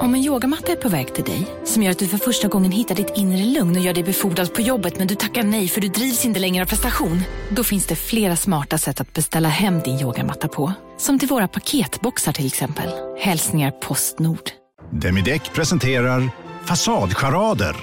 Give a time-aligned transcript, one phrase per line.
[0.00, 2.72] Om en yogamatta är på väg till dig, som gör att du för första gången
[2.72, 5.80] hittar ditt inre lugn och gör dig befordrad på jobbet men du tackar nej för
[5.80, 7.22] du drivs inte längre av prestation.
[7.50, 10.72] Då finns det flera smarta sätt att beställa hem din yogamatta på.
[10.98, 12.90] Som till våra paketboxar till exempel.
[13.20, 14.50] Hälsningar Postnord.
[14.90, 16.30] Demideck presenterar
[16.64, 17.76] Fasadcharader.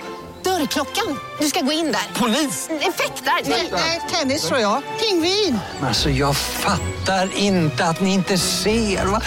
[0.44, 1.20] Dörrklockan.
[1.39, 2.20] Du ska gå in där.
[2.20, 2.70] Polis?
[2.70, 3.50] Effektar?
[3.71, 4.82] Nej, tennis tror jag.
[5.00, 5.60] Pingvin.
[5.82, 9.05] Alltså jag fattar inte att ni inte ser.
[9.05, 9.21] Va?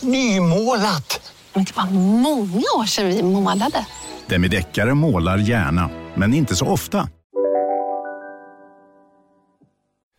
[0.00, 1.27] Nymålat.
[1.54, 3.86] Men det var många år sedan vi målade.
[4.26, 7.08] Demideckare målar gärna, men inte så ofta.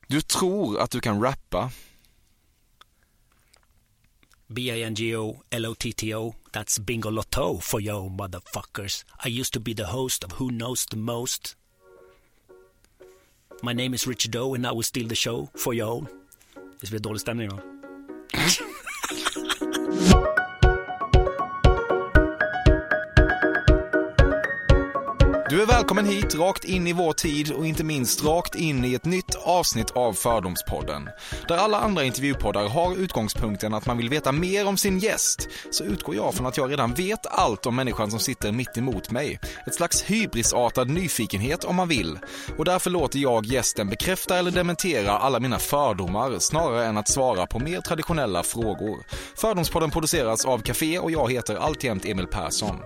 [0.07, 1.71] Du tror att du kan rappa.
[4.47, 9.05] B-I-N-G-O L-O-T-T-O That's Bingo Lotto for you motherfuckers.
[9.25, 11.55] I used to be the host of Who Knows the Most.
[13.61, 16.05] My name is Richard Doe and I will steal the show for you.
[16.81, 17.59] Det blir dålig stämning va?
[25.49, 28.93] Du är välkommen hit, rakt in i vår tid och inte minst rakt in i
[28.93, 31.09] ett nytt avsnitt av Fördomspodden.
[31.47, 35.83] Där alla andra intervjupoddar har utgångspunkten att man vill veta mer om sin gäst, så
[35.83, 39.39] utgår jag från att jag redan vet allt om människan som sitter mitt emot mig.
[39.67, 42.19] Ett slags hybrisartad nyfikenhet om man vill.
[42.57, 47.47] Och därför låter jag gästen bekräfta eller dementera alla mina fördomar snarare än att svara
[47.47, 48.97] på mer traditionella frågor.
[49.35, 52.79] Fördomspodden produceras av Café och jag heter alltjämt Emil Persson.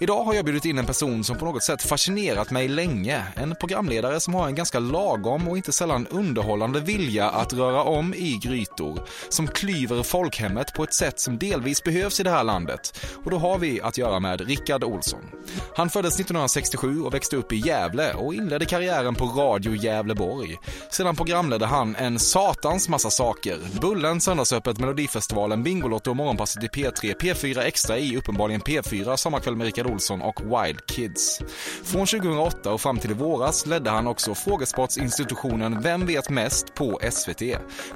[0.00, 3.22] Idag har jag bjudit in en person som på något sätt fascinerat mig länge.
[3.34, 8.14] En programledare som har en ganska lagom och inte sällan underhållande vilja att röra om
[8.14, 9.02] i grytor.
[9.28, 13.00] Som klyver folkhemmet på ett sätt som delvis behövs i det här landet.
[13.24, 15.20] Och då har vi att göra med Rickard Olsson.
[15.76, 20.56] Han föddes 1967 och växte upp i Gävle och inledde karriären på Radio Gävleborg.
[20.90, 23.58] Sedan programledde han en satans massa saker.
[23.80, 29.64] Bullen, Söndagsöppet, Melodifestivalen, Bingolotto och Morgonpasset i P3, P4 Extra i uppenbarligen P4, Sommarkväll med
[29.64, 31.40] Rickard Olsson och Wild Kids.
[31.92, 37.00] Från 2008 och fram till i våras ledde han också frågesportsinstitutionen Vem vet mest på
[37.12, 37.40] SVT.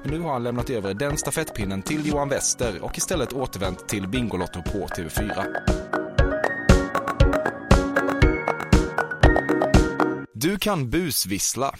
[0.02, 4.08] Men nu har han lämnat över den stafettpinnen till Johan Wester och istället återvänt till
[4.08, 5.44] Bingolotto på TV4.
[10.32, 11.74] Du kan busvissla.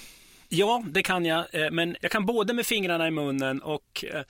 [0.49, 1.39] Ja, det kan jag.
[1.55, 4.05] eh, Men jag kan både med fingrarna i munnen och...
[4.15, 4.21] eh,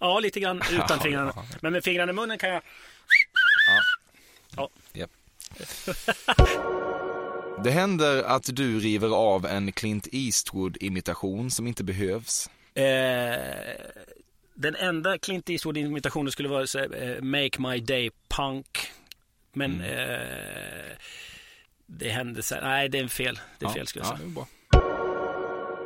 [0.00, 1.32] Ja, lite grann utan fingrarna.
[1.62, 2.62] Men med fingrarna i munnen kan jag...
[3.66, 3.80] Ja.
[4.92, 5.10] Japp.
[7.64, 12.50] Det händer att du river av en Clint Eastwood-imitation som inte behövs.
[12.74, 12.84] Eh,
[14.54, 18.92] den enda Clint Eastwood-imitationen skulle vara här, eh, Make My Day Punk.
[19.52, 20.96] Men eh,
[21.86, 23.38] det hände här, nej det är fel.
[23.58, 24.28] Det är fel skulle jag ja, säga.
[24.28, 24.46] bra.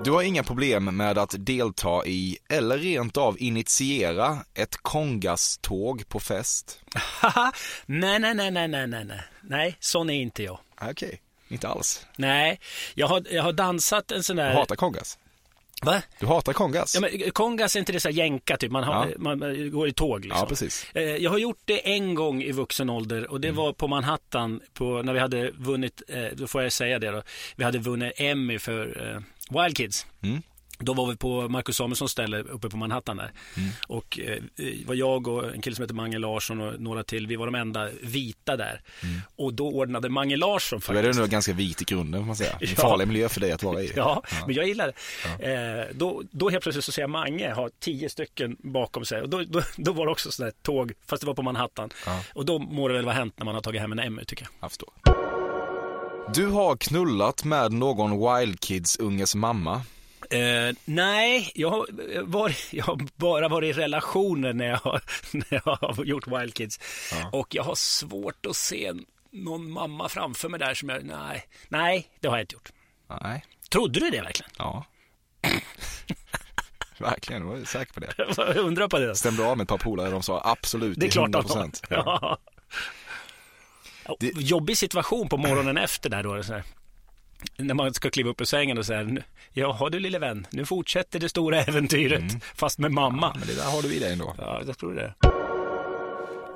[0.05, 6.21] Du har inga problem med att delta i, eller rent av initiera, ett Kongas-tåg på
[6.21, 6.81] fest?
[7.87, 10.59] nej, nej, nej, nej, nej, nej, nej, sån är inte jag.
[10.75, 11.19] Ah, okej, okay.
[11.49, 12.07] inte alls.
[12.17, 12.61] Nej,
[12.95, 14.55] jag har, jag har dansat en sån där...
[14.55, 15.19] Hatar Kongas?
[15.83, 16.03] Va?
[16.21, 16.95] Du hatar kongas?
[16.95, 19.15] Ja, men kongas är inte det så jänka typ, man, har, ja.
[19.19, 20.41] man, man, går i tåg liksom.
[20.41, 20.87] Ja, precis.
[20.95, 23.57] Eh, jag har gjort det en gång i vuxen ålder och det mm.
[23.57, 27.23] var på Manhattan på, när vi hade vunnit, eh, då får jag säga det då,
[27.57, 30.07] vi hade vunnit Emmy för eh, Wild Kids.
[30.23, 30.43] Mm.
[30.81, 33.33] Då var vi på Marcus Samuelssons ställe uppe på Manhattan där.
[33.57, 33.69] Mm.
[33.89, 34.43] Och eh,
[34.87, 37.55] var jag och en kille som heter Mange Larsson och några till, vi var de
[37.55, 38.81] enda vita där.
[39.37, 41.19] Och då ordnade Mange Larsson Du är faktiskt.
[41.19, 42.51] ändå ganska vit i grunden får man säga.
[42.61, 42.83] En Ja.
[42.83, 43.93] farlig miljö för dig att vara i.
[43.97, 44.93] Ja, men jag gillar
[45.39, 45.53] det.
[45.53, 49.23] Eh, då, då helt plötsligt så ser jag Mange ha tio stycken bakom sig.
[49.23, 51.91] Och då, då, då var det också sådär tåg, fast det var på Manhattan.
[52.07, 52.23] Ja.
[52.35, 54.43] Och då må det väl vara hänt när man har tagit hem en Emmy tycker
[54.45, 54.51] jag.
[54.61, 55.28] Jag förstår.
[56.35, 59.83] Du har knullat med någon Wild Kids-unges mamma.
[60.31, 61.87] Eh, nej, jag har,
[62.23, 65.01] varit, jag har bara varit i relationer när jag har,
[65.33, 66.81] när jag har gjort Wild Kids.
[67.33, 68.93] Och jag har svårt att se
[69.31, 72.73] någon mamma framför mig där som jag, nej, nej, det har jag inte gjort.
[73.23, 73.45] Nej.
[73.71, 74.51] Trodde du det verkligen?
[74.59, 74.85] Ja.
[77.01, 78.15] Verkligen, jag var säker på det.
[78.37, 79.17] Jag undrar på det.
[79.17, 81.65] Stämde av med ett par polare, de sa absolut Det är klart 100%.
[81.65, 82.39] att de Ja.
[84.09, 84.17] Ja.
[84.21, 86.43] Det- Jobbig situation på morgonen efter där då.
[86.43, 86.63] Så här.
[87.57, 89.23] När man ska kliva upp ur sängen och säga
[89.53, 92.23] Jaha du lille vän, nu fortsätter det stora äventyret
[92.57, 93.37] fast med mamma.
[93.39, 94.35] Men det där har du i dig ändå.
[94.39, 95.15] Ja, jag tror det.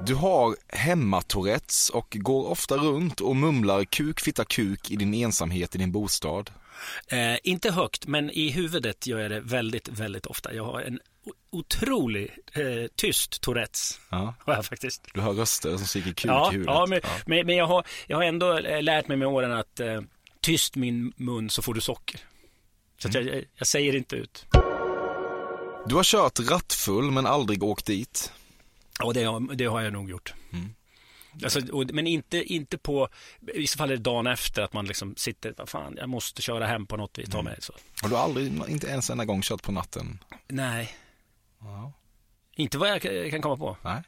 [0.07, 5.75] Du har hemmatourettes och går ofta runt och mumlar kuk, fitta, kuk i din ensamhet
[5.75, 6.51] i din bostad.
[7.09, 10.55] Eh, inte högt, men i huvudet gör jag det väldigt, väldigt ofta.
[10.55, 11.01] Jag har en
[11.51, 12.63] otrolig eh,
[12.97, 14.01] tyst Tourettes.
[14.11, 14.35] Ja.
[14.47, 15.09] Har jag faktiskt.
[15.15, 16.75] Du hör röster som skriker kuk Ja, i huvudet.
[16.75, 19.81] ja, men, Men, men jag, har, jag har ändå eh, lärt mig med åren att
[19.81, 20.01] eh,
[20.41, 22.21] tyst min mun så får du socker.
[22.99, 24.47] Så att jag, jag säger inte ut.
[25.87, 28.33] Du har kört rattfull men aldrig åkt dit.
[28.99, 30.35] Ja, det, har- det har jag nog gjort.
[31.45, 33.09] Alltså, och, men inte, inte på,
[33.55, 36.43] i vissa fall är det dagen efter att man liksom sitter, vad fan, jag måste
[36.43, 37.73] köra hem på något vis, ta mig så.
[38.03, 40.19] Har du aldrig, inte ens en gång kört på natten?
[40.49, 40.97] Nej,
[41.61, 41.93] Ja.
[42.57, 43.77] inte vad jag kan komma på.
[43.83, 44.03] Nej.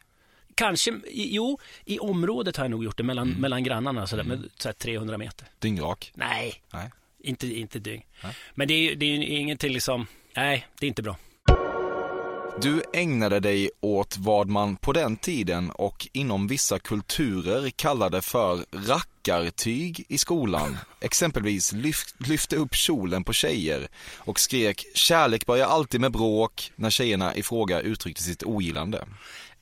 [0.55, 4.69] Kanske, jo, i området har jag nog gjort det mellan, mellan grannarna, sådär, med så
[4.69, 5.49] här 300 meter.
[5.59, 6.13] Dyngrak?
[6.15, 6.91] Nej, Nej.
[7.19, 8.03] inte, inte dygn.
[8.23, 8.35] Nej.
[8.55, 10.07] Men det är det är ju ingenting liksom,
[10.37, 11.17] nej, det är inte bra.
[12.63, 18.65] Du ägnade dig åt vad man på den tiden och inom vissa kulturer kallade för
[18.89, 20.79] rackartyg i skolan.
[21.01, 26.91] Exempelvis lyft, lyfte upp kjolen på tjejer och skrek kärlek börjar alltid med bråk när
[26.91, 29.05] tjejerna i fråga uttryckte sitt ogillande.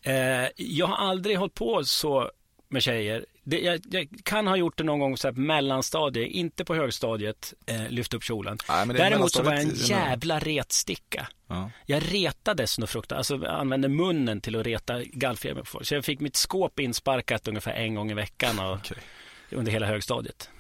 [0.02, 2.30] Eh, jag har aldrig hållit på så
[2.68, 3.24] med tjejer.
[3.44, 7.54] Det, jag, jag kan ha gjort det någon gång så på mellanstadiet, inte på högstadiet,
[7.66, 8.58] eh, lyft upp kjolen.
[8.68, 11.28] Nej, Däremot så var jag en jävla retsticka.
[11.48, 11.70] Ja.
[11.86, 15.86] Jag retades nog fruktansvärt, alltså jag använde munnen till att reta gallfeber på folk.
[15.86, 18.98] Så jag fick mitt skåp insparkat ungefär en gång i veckan och, Okej.
[19.50, 20.50] under hela högstadiet.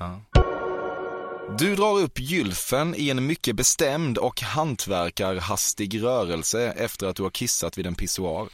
[1.58, 7.30] Du drar upp gylfen i en mycket bestämd och hantverkarhastig rörelse efter att du har
[7.30, 8.48] kissat vid en pissoar.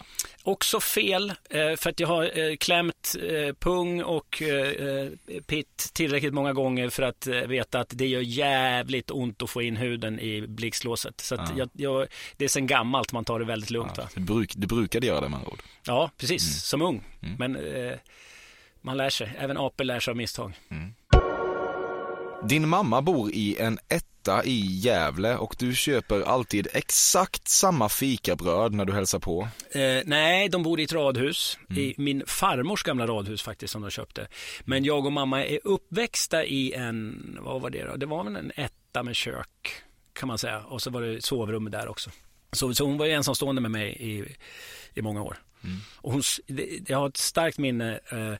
[0.48, 4.42] Också fel, eh, för att jag har eh, klämt eh, pung och
[5.46, 9.76] pitt tillräckligt många gånger för att veta att det gör jävligt ont att få in
[9.76, 11.20] huden i blixtlåset.
[11.20, 12.06] Så att jag, jag,
[12.36, 13.98] det är sen gammalt man tar det väldigt lugnt.
[13.98, 14.08] Va?
[14.14, 15.62] Du, bruk, du brukade göra det med andra ord.
[15.86, 17.04] Ja, precis, som ung.
[17.38, 17.92] Men eh,
[18.80, 20.52] man lär sig, även apor lär sig av misstag.
[22.42, 28.72] Din mamma bor i en etta i Gävle och du köper alltid exakt samma fikabröd
[28.74, 29.48] när du hälsar på.
[29.70, 31.58] Eh, nej, de bor i ett radhus.
[31.70, 31.82] Mm.
[31.82, 34.28] I min farmors gamla radhus faktiskt som de köpte.
[34.64, 37.96] Men jag och mamma är uppväxta i en, vad var det då?
[37.96, 39.82] Det var väl en etta med kök
[40.12, 40.60] kan man säga.
[40.60, 42.10] Och så var det sovrum där också.
[42.52, 44.24] Så, så hon var ju ensamstående med mig i,
[44.94, 45.38] i många år.
[45.96, 46.22] Och hon,
[46.86, 48.34] jag har ett starkt minne eh,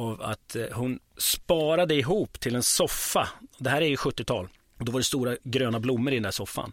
[0.00, 3.28] av att eh, hon sparade ihop till en soffa.
[3.58, 4.48] Det här är ju 70-tal.
[4.78, 6.72] Och Då var det stora gröna blommor i den där soffan.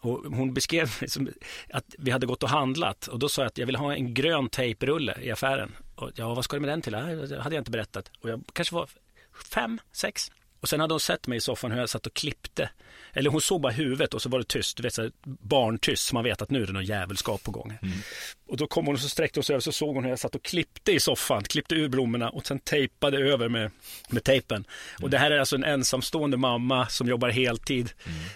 [0.00, 1.28] Och hon beskrev som
[1.72, 4.14] att vi hade gått och handlat och då sa jag att jag vill ha en
[4.14, 5.72] grön tejprulle i affären.
[5.94, 6.92] Och, ja, vad ska du med den till?
[6.92, 6.98] Det
[7.40, 8.10] hade jag inte berättat.
[8.20, 8.88] Och jag kanske var
[9.50, 10.30] fem, sex.
[10.64, 12.70] Och sen hade hon sett mig i soffan hur jag satt och klippte.
[13.12, 16.06] Eller hon såg bara huvudet och så var det tyst, du vet så här, barntyst,
[16.06, 17.78] så man vet att nu är det någon jävelskap på gång.
[18.48, 20.18] Och då kom hon och så sträckte hon sig över så såg hon hur jag
[20.18, 23.70] satt och klippte i soffan, klippte ur blommorna och sen tejpade över med,
[24.08, 24.64] med tejpen.
[25.02, 27.90] Och det här är alltså en ensamstående mamma som jobbar heltid,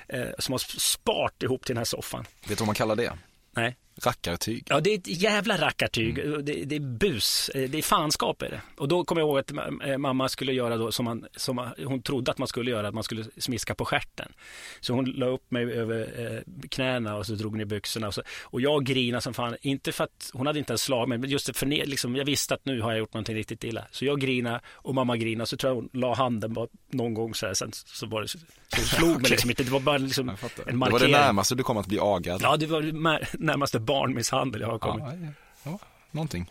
[0.08, 2.24] eh, som har spart ihop till den här soffan.
[2.40, 3.12] Vet du vad man kallar det?
[3.56, 3.76] Nej.
[4.04, 4.66] Rackartyg.
[4.68, 6.14] Ja, det är ett jävla rackartyg.
[6.44, 7.48] Det, det är bus.
[7.54, 8.60] Eh, Det är fanskap är det.
[8.76, 9.52] Och då kommer jag ihåg att
[9.86, 12.88] eh, mamma skulle göra då som, man, som man- hon trodde att man skulle göra,
[12.88, 14.32] att man skulle smiska på stjärten.
[14.80, 16.00] Så hon la upp mig över
[16.36, 18.06] eh, knäna och så drog ner byxorna.
[18.08, 21.08] Och, så, och jag grinade som fan, inte för att hon hade inte ens slag
[21.08, 23.84] men just för liksom, jag visste att nu har jag gjort någonting riktigt illa.
[23.90, 27.34] Så jag grinade och mamma grinade, så tror jag hon la handen bara någon gång
[27.34, 28.38] så här, sen så var det, så
[28.76, 31.12] hon slog mig liksom inte, det var bara liksom en Det var markering.
[31.12, 32.40] det närmaste du kom att bli agad.
[32.42, 32.92] Ja, det var det
[33.38, 35.04] närmaste barnmisshandel jag har kommit.
[35.06, 35.78] ja, ja, ja,
[36.10, 36.50] någonting.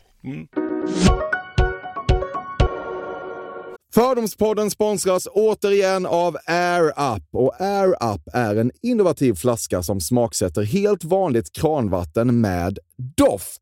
[3.94, 7.24] Fördomspodden sponsras återigen av Air Up.
[7.32, 13.62] Och Air Up är en innovativ flaska som smaksätter helt vanligt kranvatten med doft.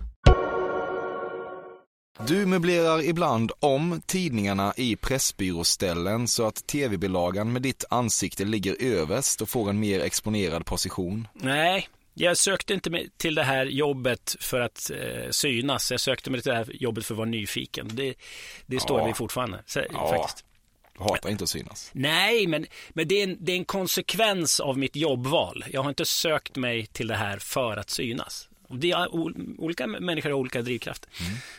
[2.27, 9.41] Du möblerar ibland om tidningarna i pressbyråställen så att tv-bilagan med ditt ansikte ligger överst
[9.41, 11.27] och får en mer exponerad position.
[11.33, 15.91] Nej, jag sökte inte till det här jobbet för att eh, synas.
[15.91, 17.89] Jag sökte mig till det här jobbet för att vara nyfiken.
[17.93, 18.13] Det,
[18.65, 19.05] det står Ja.
[19.05, 19.63] vi fortfarande.
[19.65, 20.09] Så, Ja.
[20.17, 20.45] faktiskt.
[20.97, 21.89] Du hatar inte att synas.
[21.93, 25.63] Nej, men, men det, är en, det är en konsekvens av mitt jobbval.
[25.71, 28.47] Jag har inte sökt mig till det här för att synas.
[28.79, 29.07] Det är,
[29.57, 31.09] olika människor har olika drivkrafter.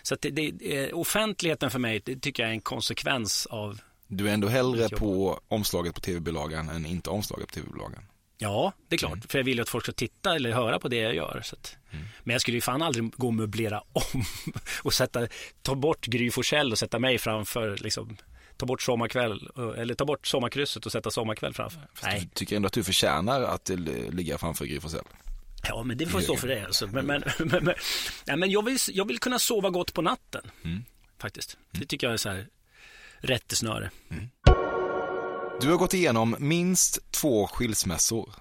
[0.02, 3.80] Så att det, det, eh, offentligheten för mig, det tycker jag är en konsekvens av,
[4.06, 8.02] Du är ändå hellre på omslaget på tv-bilagan än inte omslaget på tv-bilagan.
[8.38, 9.18] ja, det är klart.
[9.28, 11.40] För jag vill ju att folk ska titta eller höra på det jag gör.
[11.44, 11.76] Så att,
[12.24, 14.24] Men jag skulle ju fan aldrig gå och möblera om
[14.82, 15.26] och sätta,
[15.62, 18.16] ta bort Gry Forssell och sätta mig framför liksom,
[18.56, 21.80] ta bort sommarkväll, eh, eller ta bort sommarkrysset och sätta sommarkväll framför.
[22.02, 22.20] Nej.
[22.20, 23.76] Du tycker ändå att du förtjänar att eh,
[24.10, 25.04] ligga framför Gry Forssell?
[25.68, 26.64] Ja, men det får stå för det.
[26.64, 26.86] Alltså.
[26.86, 27.74] Men, men, men, men,
[28.24, 30.50] ja, men jag, vill, jag vill kunna sova gott på natten.
[30.64, 30.84] Mm.
[31.18, 31.56] Faktiskt.
[31.70, 32.46] Det tycker jag är så här
[33.18, 33.90] rättesnöre.
[35.60, 38.34] Du har gått igenom minst två skilsmässor.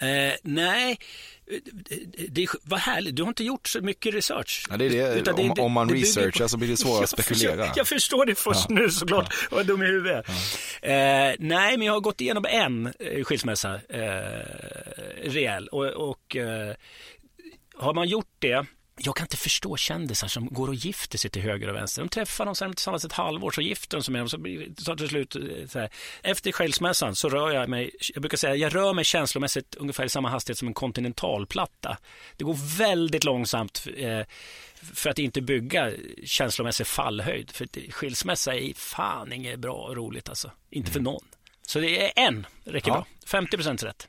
[0.00, 0.98] Eh, nej,
[2.16, 3.16] det, det var härligt.
[3.16, 4.66] Du har inte gjort så mycket research.
[4.70, 5.14] Ja, det är det.
[5.20, 7.56] Utan om, om man det researchar så blir det svårare att Jag spekulera.
[7.56, 9.34] förstår, jag förstår det först nu såklart.
[9.50, 10.28] Jag är dum i huvudet.
[10.82, 10.92] Eh,
[11.38, 15.68] nej, men jag har gått igenom en eh, skilsmässa eh, rejäl.
[15.68, 16.74] Och, och eh,
[17.74, 18.66] har man gjort det
[18.98, 22.02] jag kan inte förstå kändisar som går och gifter sig till höger och vänster.
[22.02, 24.28] De träffar dem, sen tillsammans ett halvår, så gifter de sig med dem.
[24.28, 24.38] Så
[24.84, 25.90] så till slut, eh, så här.
[26.22, 30.08] Efter skilsmässan så rör jag mig, jag brukar säga, jag rör mig känslomässigt ungefär i
[30.08, 31.98] samma hastighet som en kontinentalplatta.
[32.36, 34.20] Det går väldigt långsamt eh,
[34.94, 35.92] för att inte bygga
[36.24, 37.50] känslomässig fallhöjd.
[37.50, 40.50] För skilsmässa är fan inget bra och roligt alltså.
[40.70, 41.24] Inte för någon.
[41.66, 42.94] Så det är en, räcker Ja.
[43.26, 43.40] bra.
[43.40, 44.08] 50% rätt.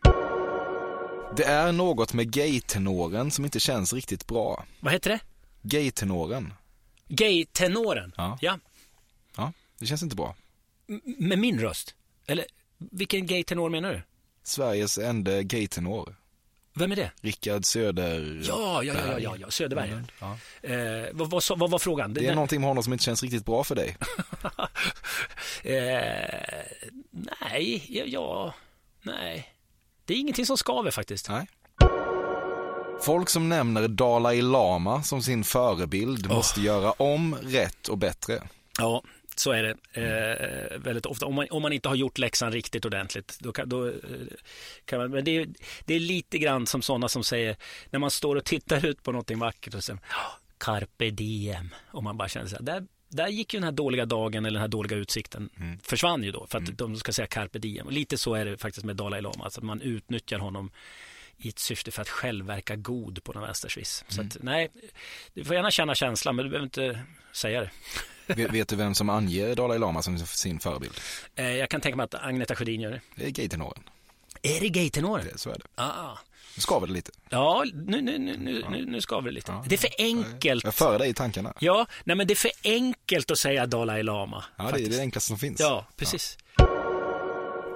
[1.37, 4.65] Det är något med gay-tenoren som inte känns riktigt bra.
[4.79, 5.19] Vad heter det?
[5.61, 6.53] Gay-tenoren.
[7.07, 8.13] Gay-tenoren.
[8.17, 8.37] Ja.
[8.41, 8.59] ja.
[9.35, 10.35] Ja, det känns inte bra.
[11.17, 11.95] Med min röst?
[12.27, 12.45] Eller
[12.77, 14.01] vilken gay-tenor menar du?
[14.43, 16.15] Sveriges enda gay-tenor.
[16.73, 17.11] Vem är det?
[17.21, 18.41] Rickard Söder...
[18.47, 20.03] Ja, ja, ja, ja, ja Söderberg.
[20.19, 20.37] Ja.
[20.61, 22.13] Eh, vad, vad, vad var frågan?
[22.13, 23.97] Det är någonting med honom som inte känns riktigt bra för dig.
[25.63, 26.29] eh,
[27.41, 28.53] nej, ja, ja,
[29.01, 29.56] nej.
[30.07, 31.29] Det är ingenting som skaver faktiskt.
[31.29, 31.47] Nej.
[33.01, 38.43] Folk som nämner Dalai Lama som sin förebild måste göra om, rätt och bättre.
[38.79, 39.03] Ja,
[39.35, 41.25] så är det eh, väldigt ofta.
[41.25, 43.37] Om man, om man inte har gjort läxan riktigt ordentligt.
[43.39, 43.93] Då kan, då, eh,
[44.85, 45.47] kan man, men det är,
[45.85, 47.55] det är lite grann som sådana som säger,
[47.89, 51.69] när man står och tittar ut på någonting vackert och säger "Ja, carpe diem.
[51.91, 54.53] Och man bara känner så här, där, där gick ju den här dåliga dagen eller
[54.53, 55.49] den här dåliga utsikten,
[55.83, 57.85] försvann ju då för att de ska säga carpe diem.
[57.87, 60.71] Och lite så är det faktiskt med Dalai Lama, alltså att man utnyttjar honom
[61.37, 64.05] i ett syfte för att själv verka god på någon vänstersviss.
[64.07, 64.69] Så att, nej,
[65.33, 66.99] du får gärna känna känslan men du behöver inte
[67.33, 67.71] säga det.
[68.35, 70.93] Vet, vet du vem som anger Dalai Lama som sin förebild?
[71.35, 73.01] Eh, jag kan tänka mig att Agneta Sjödin gör det.
[73.15, 73.83] Det är gay-tenoren.
[74.41, 75.23] Är det gaytenorer?
[75.23, 75.65] Det- Så är det.
[75.75, 76.17] Ah.
[76.57, 77.11] Nu skaver det lite.
[77.29, 79.53] Ja, nu, nu, nu, nu, nu, nu skaver det lite.
[79.65, 80.63] Det är för enkelt.
[80.63, 81.53] Jag är före dig i tankarna.
[81.59, 84.43] Ja, nej men det är för enkelt att säga Dalai Lama.
[84.57, 84.91] Ja, det är faktiskt.
[84.91, 85.59] det enklaste som finns.
[85.59, 86.37] Ja, precis.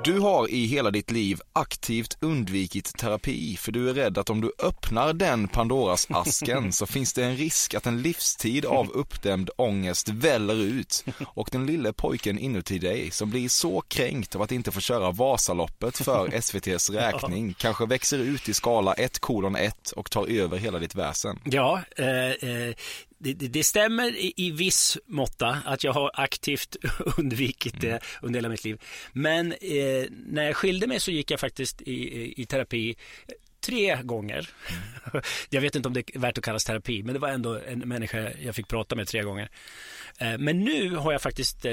[0.04, 4.42] Du har i hela ditt liv aktivt undvikit terapi för du är rädd att om
[4.42, 9.50] du öppnar den Pandoras asken så finns det en risk att en livstid av uppdämd
[9.56, 14.52] ångest väller ut och den lille pojken inuti dig som blir så kränkt av att
[14.52, 19.92] inte få köra Vasaloppet för SVTs räkning kanske växer ut i skala 1 kolon 1
[19.92, 21.40] och tar över hela ditt väsen.
[21.44, 22.76] Ja, eh, eh,
[23.22, 26.76] det, det det stämmer i, i viss måtta att jag har aktivt
[27.18, 28.82] undvikit det under hela mitt liv.
[29.14, 32.96] Men eh, när jag skilde mig så gick jag faktiskt i, i, i terapi
[33.62, 34.50] tre gånger.
[35.50, 37.80] Jag vet inte om det är värt att kallas terapi, men det var ändå en
[37.80, 39.50] människa jag fick prata med tre gånger.
[40.18, 41.72] Eh, Men nu har jag faktiskt eh,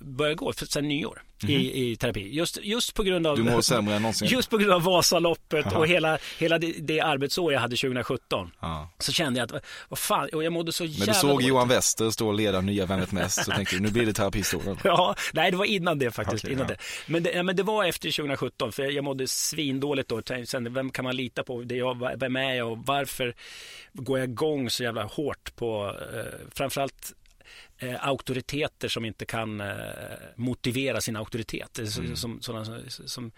[0.00, 2.28] börjat gå sedan nyår i, i terapi.
[2.34, 4.28] Just, just på grund av Du mår sämre än någonsin.
[4.30, 5.78] Just på grund av Vasaloppet Aha.
[5.78, 8.50] och hela, hela det, det arbetsår jag hade 2017.
[8.60, 8.90] Ja.
[8.98, 11.48] Så kände jag att, vad fan, och jag mådde så Men jävla du såg dåligt.
[11.48, 14.12] Johan Wester stå och leda Nya Vem vet mest så tänkte du nu blir det
[14.12, 14.78] terapistolen.
[14.84, 16.44] Ja, nej det var innan det faktiskt.
[16.44, 16.74] Okej, innan ja.
[16.74, 17.12] det.
[17.12, 20.22] Men, det, ja, men det var efter 2017 för jag mådde svindåligt då.
[20.46, 21.62] Sen, vem kan man lita på?
[21.62, 23.34] Det jag, vem är jag och varför
[23.92, 27.12] går jag igång så jävla hårt på eh, framförallt
[27.78, 29.76] eh, auktoriteter som inte kan eh,
[30.36, 31.78] motivera sin auktoritet.
[31.86, 33.32] Så- Som, sådana, som,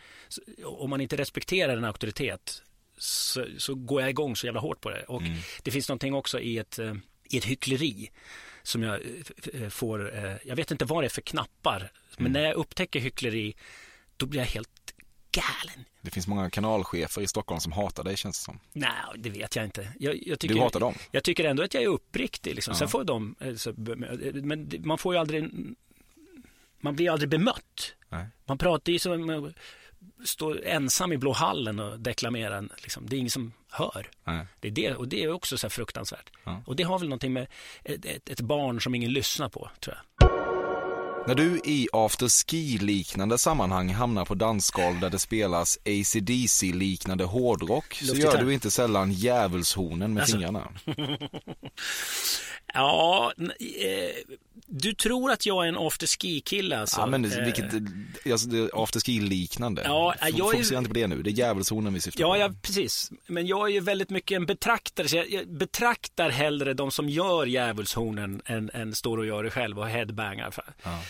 [0.65, 2.63] om man inte respekterar en auktoritet
[2.99, 5.03] så, så går jag igång så jävla hårt på det.
[5.05, 5.23] Och
[5.63, 6.95] det finns någonting också i ett, eh,
[7.31, 8.11] i ett hyckleri
[8.63, 9.01] som jag
[9.53, 13.01] eh, får, eh, jag vet inte vad det är för knappar, men när jag upptäcker
[13.01, 13.55] hyckleri
[14.17, 14.82] då blir jag helt
[15.33, 15.85] galen.
[16.01, 18.59] Det finns många kanalchefer i Stockholm som hatar dig känns det som.
[18.73, 19.89] Nej, det vet jag inte.
[19.99, 20.95] Jag, jag tycker, Du hatar dem?
[21.11, 22.55] Jag tycker ändå att jag är uppriktig.
[22.55, 22.73] Liksom.
[22.73, 22.79] Ja.
[22.79, 23.73] Sen får de, eh, så,
[24.35, 25.51] men det- man får ju aldrig,
[26.81, 27.95] man blir aldrig bemött.
[28.09, 28.27] Nej.
[28.47, 29.55] Man pratar ju som att
[30.29, 32.57] stå ensam i blå hallen och deklamera.
[32.57, 33.09] en- Liksom.
[33.09, 34.11] Det är ingen som hör.
[34.25, 34.47] Nej.
[34.61, 36.31] Det är det, och det är också så fruktansvärt.
[36.45, 36.63] Ja.
[36.67, 37.47] Och det har väl någonting med
[37.85, 40.32] ett, ett, ett barn som ingen lyssnar på, tror jag.
[41.27, 48.45] När du i afterski-liknande sammanhang hamnar på dansgolv där det spelas AC/DC-liknande hårdrock så gör
[48.45, 50.37] du inte sällan djävulshornen med Alltså.
[50.37, 50.69] fingrarna.
[52.75, 57.01] Ja, eh, du tror att jag är en afterski-kille alltså.
[57.01, 57.65] Ja, men Eh, vilket,
[58.33, 59.83] alltså, det är afterski-liknande.
[59.85, 62.37] Ja, jag är- Fokusera inte på det nu, det är djävulszonen vi syftar Ja, på.
[62.39, 63.11] ja, precis.
[63.27, 65.09] Men jag är ju väldigt mycket en betraktare.
[65.09, 69.79] Så jag, betraktar hellre de som gör djävulshornen än, än står och gör det själv
[69.79, 70.55] och headbangar.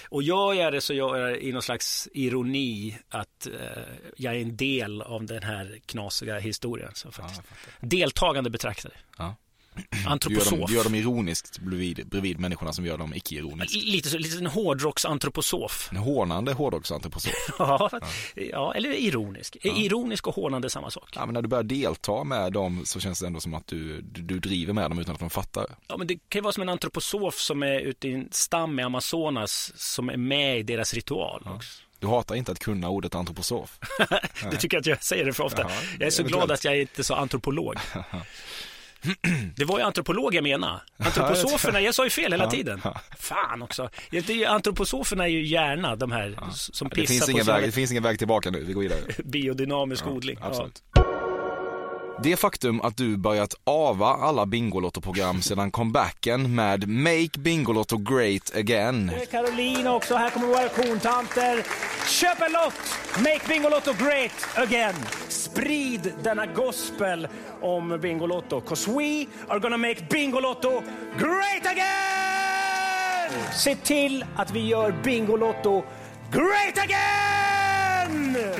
[0.08, 3.82] Och gör jag det så gör jag det i någon slags ironi att eh,
[4.16, 6.90] jag är en del av den här knasiga historien.
[6.94, 7.42] Så faktiskt.
[7.80, 8.92] Deltagande betraktare.
[9.18, 9.36] Ja.
[9.74, 10.50] Du gör, Antroposof.
[10.58, 13.74] dem, du gör dem ironiskt bredvid, bredvid människorna som gör dem icke-ironiskt.
[13.74, 15.88] Lite, så, lite en hårdrocksantroposof.
[15.90, 17.32] En hånande hårdrocksantroposof.
[17.58, 17.90] Ja,
[18.34, 19.56] ja, eller ironisk.
[19.62, 21.08] Ironisk och hånande är samma sak.
[21.14, 24.00] Ja, men när du börjar delta med dem så känns det ändå som att du,
[24.02, 25.66] du, du driver med dem utan att de fattar.
[25.88, 28.78] Ja, men det kan ju vara som en antroposof som är ute i en stam
[28.78, 31.42] i Amazonas som är med i deras ritual.
[31.56, 31.82] också.
[31.98, 33.78] Du hatar inte att kunna ordet antroposof.
[34.50, 35.62] Du tycker att jag säger det för ofta.
[35.62, 37.76] Ja, jag är så glad att jag inte är så antropolog.
[39.56, 40.80] Det var ju antropolog jag menade.
[40.98, 42.80] Antroposoferna, jag sa ju fel hela Ja, tiden.
[42.84, 43.00] ja.
[43.18, 43.90] Fan också.
[44.10, 47.72] Det antroposoferna är ju hjärna, de här som Det pissar finns, på ingen väg, det
[47.72, 48.98] finns ingen väg tillbaka nu, vi går vidare.
[49.24, 50.38] biodynamisk odling.
[50.42, 50.82] Absolut.
[52.18, 59.12] Det faktum att du börjat ava alla Bingolotto-program sedan comebacken med Make Bingolotto Great Again.
[59.30, 61.64] Caroline också, här kommer våra kontanter.
[62.08, 62.98] Köp en lott!
[63.18, 64.94] Make Bingolotto great again!
[65.28, 67.28] Sprid denna gospel
[67.60, 68.60] om Bingolotto.
[68.60, 70.82] 'Cause we are gonna make Bingolotto
[71.18, 73.52] great again!
[73.54, 75.82] Se till att vi gör Bingolotto
[76.32, 77.31] great again!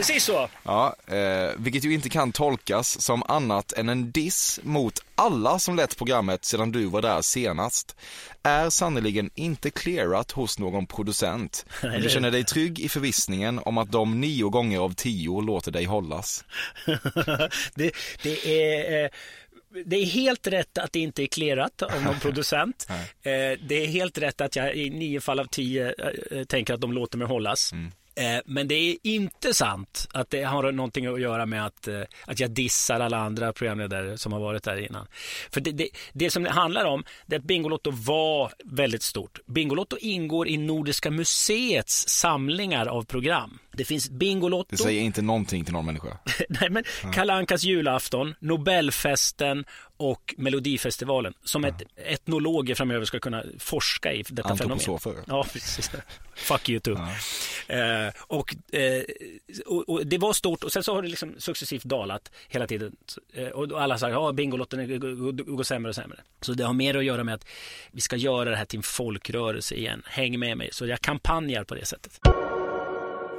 [0.07, 0.49] Precis så.
[0.63, 5.77] Ja, eh, vilket ju inte kan tolkas som annat än en diss mot alla som
[5.77, 7.97] lett programmet sedan du var där senast.
[8.43, 11.67] Är sannoliken inte clearat hos någon producent.
[11.83, 15.71] Men du känner dig trygg i förvissningen om att de nio gånger av tio låter
[15.73, 16.45] dig hållas.
[17.75, 17.91] det,
[18.23, 19.05] det är...
[19.05, 19.11] eh,
[19.87, 22.87] Det är helt rätt att det inte är clearat av någon producent.
[23.23, 25.95] Eh, Det är helt rätt att jag i nio fall av tio
[26.31, 27.73] eh, tänker att de låter mig hållas.
[27.73, 27.79] Eh,
[28.45, 32.41] Men det är inte sant att det har någonting att göra med att, eh, att
[32.41, 35.07] jag dissar alla andra programledare som har varit där innan.
[35.51, 39.39] För det, det, det som det handlar om det är att Bingolotto var väldigt stort.
[39.47, 43.59] Bingolotto ingår i Nordiska museets samlingar av program.
[43.73, 44.67] Det finns Bingolotto.
[44.71, 46.19] Det säger inte någonting till någon människa.
[46.49, 49.65] Nej, men Kalle Ankas julafton, Nobelfesten
[50.03, 54.73] och Melodifestivalen som ett etnologer framöver ska kunna forska i detta fenomen.
[54.73, 55.25] Antroposofer.
[55.27, 55.91] Ja, precis.
[56.35, 56.99] Fuck you too.
[57.69, 59.03] Eh, och, eh,
[59.67, 62.97] och, och det var stort och sen så har det liksom successivt dalat hela tiden.
[63.35, 66.19] Eh, och alla sa ja, Bingolotten går, går sämre och sämre.
[66.41, 67.47] Så det har mer att göra med att
[67.91, 70.03] vi ska göra det här till en folkrörelse igen.
[70.07, 70.69] Häng med mig.
[70.73, 72.21] Så jag kampanjar på det sättet.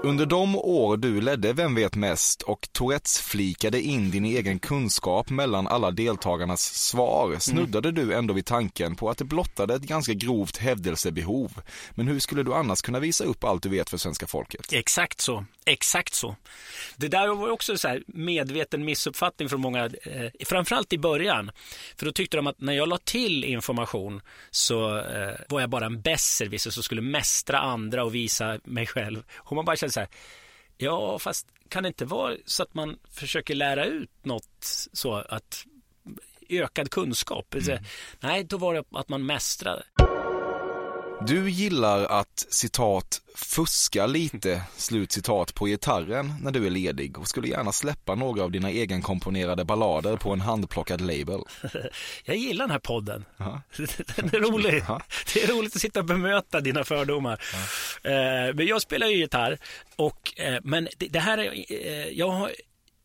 [0.06, 5.30] Under de år du ledde Vem vet mest och Tourettes flikade in din egen kunskap
[5.30, 10.14] mellan alla deltagarnas svar snuddade du ändå vid tanken på att det blottade ett ganska
[10.14, 11.62] grovt hävdelsebehov.
[11.92, 14.74] Men hur skulle du annars kunna visa upp allt du vet för svenska folket?
[14.74, 15.46] Exakt så.
[15.66, 16.36] Exakt så.
[16.96, 21.52] Det där var också så här medveten missuppfattning från många, eh, framförallt i början.
[21.98, 25.86] För då tyckte de att när jag la till information så eh, var jag bara
[25.86, 29.24] en besserwisser som skulle mästra andra och visa mig själv.
[29.36, 30.10] Och man bara kände så här,
[30.78, 35.66] ja fast kan det inte vara så att man försöker lära ut något så att
[36.50, 37.56] ökad kunskap?
[37.62, 37.78] Så,
[38.20, 39.84] Nej, då var det att man mästrade.
[41.28, 47.28] Du gillar att citat fuska lite, slut citat på gitarren när du är ledig och
[47.28, 51.40] skulle gärna släppa några av dina egenkomponerade ballader på en handplockad label.
[52.26, 53.26] Jag gillar den här podden.
[54.16, 54.84] Den är rolig.
[55.34, 57.42] Det är roligt att sitta och bemöta dina fördomar.
[58.04, 59.58] Eh, men jag spelar ju gitarr.
[59.96, 62.52] Och, eh, men det, här är, eh, jag har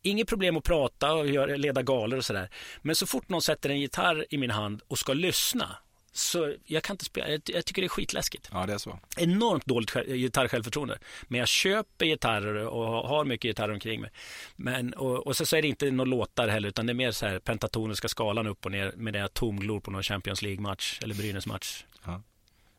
[0.01, 2.49] inget problem att prata och leda galor och sådär.
[2.81, 5.77] Men så fort någon sätter en gitarr i min hand och ska lyssna.
[6.19, 8.49] Så jag kan inte spela, jag, jag tycker det är skitläskigt.
[8.51, 8.99] Ja, det är så.
[9.17, 10.99] Enormt dåligt själv- gitarrsjälvförtroende.
[11.27, 14.11] Men jag köper gitarrer och har mycket gitarrer omkring mig.
[14.55, 17.11] Men, och, och så, så är det inte några låtar heller utan det är mer
[17.11, 20.99] så här pentatoniska skalan upp och ner med det jag tomglor på någon Champions League-match
[21.03, 21.83] eller Brynäs-match.
[22.05, 22.21] Ja.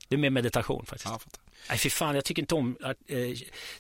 [0.09, 1.11] Det är mer meditation faktiskt.
[1.11, 1.21] Ja.
[1.69, 3.17] Nej fy fan, jag tycker inte om att, eh,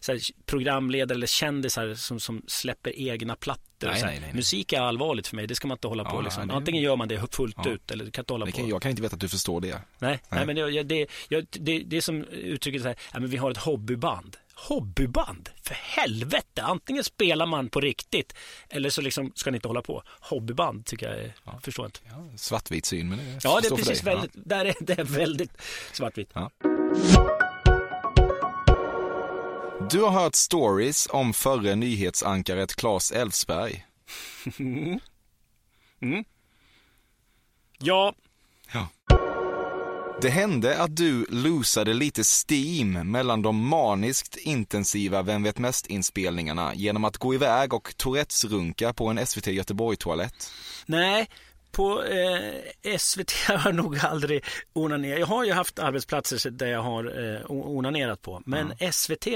[0.01, 3.65] så här, programledare eller kändisar som, som släpper egna plattor.
[3.89, 4.35] Nej, nej, nej, nej.
[4.35, 6.49] Musik är allvarligt för mig, det ska man inte hålla på Ja, liksom.
[6.49, 7.71] det- Antingen gör man det fullt Ja.
[7.71, 8.59] ut eller du kan inte hålla Det på.
[8.59, 9.69] kan, jag kan inte veta att du förstår det.
[9.69, 10.19] Nej, nej.
[10.29, 10.47] Nej.
[10.47, 13.51] men det, det, jag, det, det är som uttrycket så här, ja, men vi har
[13.51, 14.37] ett hobbyband.
[14.55, 15.49] Hobbyband?
[15.63, 16.63] För helvete!
[16.63, 18.35] Antingen spelar man på riktigt
[18.69, 20.03] eller så liksom ska ni inte hålla på.
[20.21, 22.01] Hobbyband tycker jag är, förstår jag inte.
[22.33, 24.15] Ja, svartvit syn, men det Ja, det är för precis dig.
[24.15, 25.51] väldigt, där är det är väldigt
[25.93, 26.31] svartvitt.
[26.33, 26.51] Ja.
[29.91, 33.87] Du har hört stories om förre nyhetsankaret Claes Elfsberg.
[37.79, 38.15] Ja,
[38.73, 38.89] Ja.
[40.23, 47.05] Det hände att du losade lite steam mellan de maniskt intensiva Vem vet mest-inspelningarna genom
[47.05, 50.51] att gå iväg och Tourettes-runka på en SVT Göteborg-toalett.
[50.87, 51.29] Nej,
[51.73, 55.19] på eh, SVT har jag nog aldrig onanerat.
[55.19, 58.43] Jag har ju haft arbetsplatser där jag har eh, onanerat på.
[58.47, 59.27] Men SVT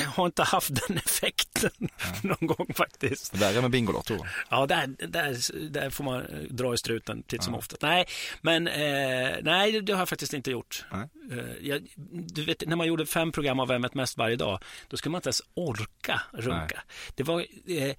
[0.06, 1.70] har inte haft den effekten
[2.22, 3.34] någon gång faktiskt.
[3.34, 4.18] Värre med Bingolotto.
[4.50, 7.76] Ja, där, där, där får man eh, dra i struten titt som ofta.
[7.80, 8.06] Nej,
[8.40, 10.84] men eh, nej, det, har jag faktiskt inte gjort.
[10.92, 11.08] Nej.
[11.32, 14.58] Eh, jag, du vet, när man gjorde fem program av Vem vet mest varje dag,
[14.88, 16.82] då skulle man inte ens orka runka.
[17.14, 17.94] Det var, eh,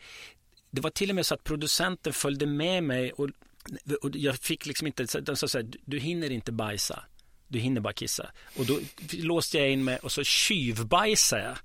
[0.71, 3.29] det var till och med så att producenten följde med mig och,
[4.01, 7.03] och jag fick liksom inte, så- de sa så här, du hinner inte bajsa.
[7.54, 8.30] Du hinner bara kissa.
[8.58, 8.80] Och då
[9.12, 11.58] låste jag in mig och så tjuvbajsade jag.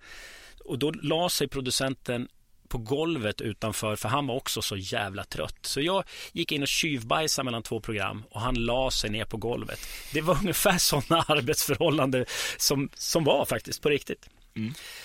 [0.65, 2.29] Och då la sig producenten
[2.69, 5.59] på golvet utanför för han var också så jävla trött.
[5.63, 9.37] Så jag gick in och tjuvbajsade mellan två program och han la sig ner på
[9.37, 9.81] golvet.
[10.13, 12.25] Det var ungefär sådana arbetsförhållanden
[12.57, 14.29] som, som var faktiskt på riktigt.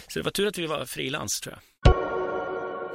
[0.07, 1.92] Så det var tur att vi var frilans tror jag.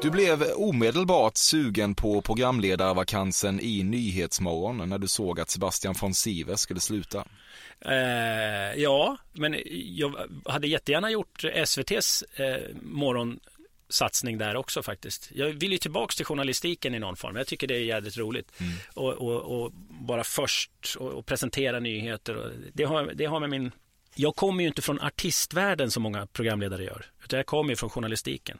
[0.02, 6.60] Du blev omedelbart sugen på programledarvakansen i Nyhetsmorgon när du såg att Sebastian von Sivers
[6.60, 7.24] skulle sluta.
[7.80, 9.56] Eh, ja, men
[9.96, 10.14] jag
[10.46, 15.30] hade jättegärna gjort SVTs eh, morgonsatsning där också faktiskt.
[15.34, 17.36] Jag vill ju tillbaks till journalistiken i någon form.
[17.36, 18.52] Jag tycker det är jävligt roligt.
[18.94, 22.52] Och, och, och bara först och, och presentera nyheter.
[22.72, 23.70] Det, har, det har med min...
[24.14, 27.06] Jag kommer ju inte från artistvärlden som många programledare gör.
[27.24, 28.58] Utan jag kommer ju från journalistiken.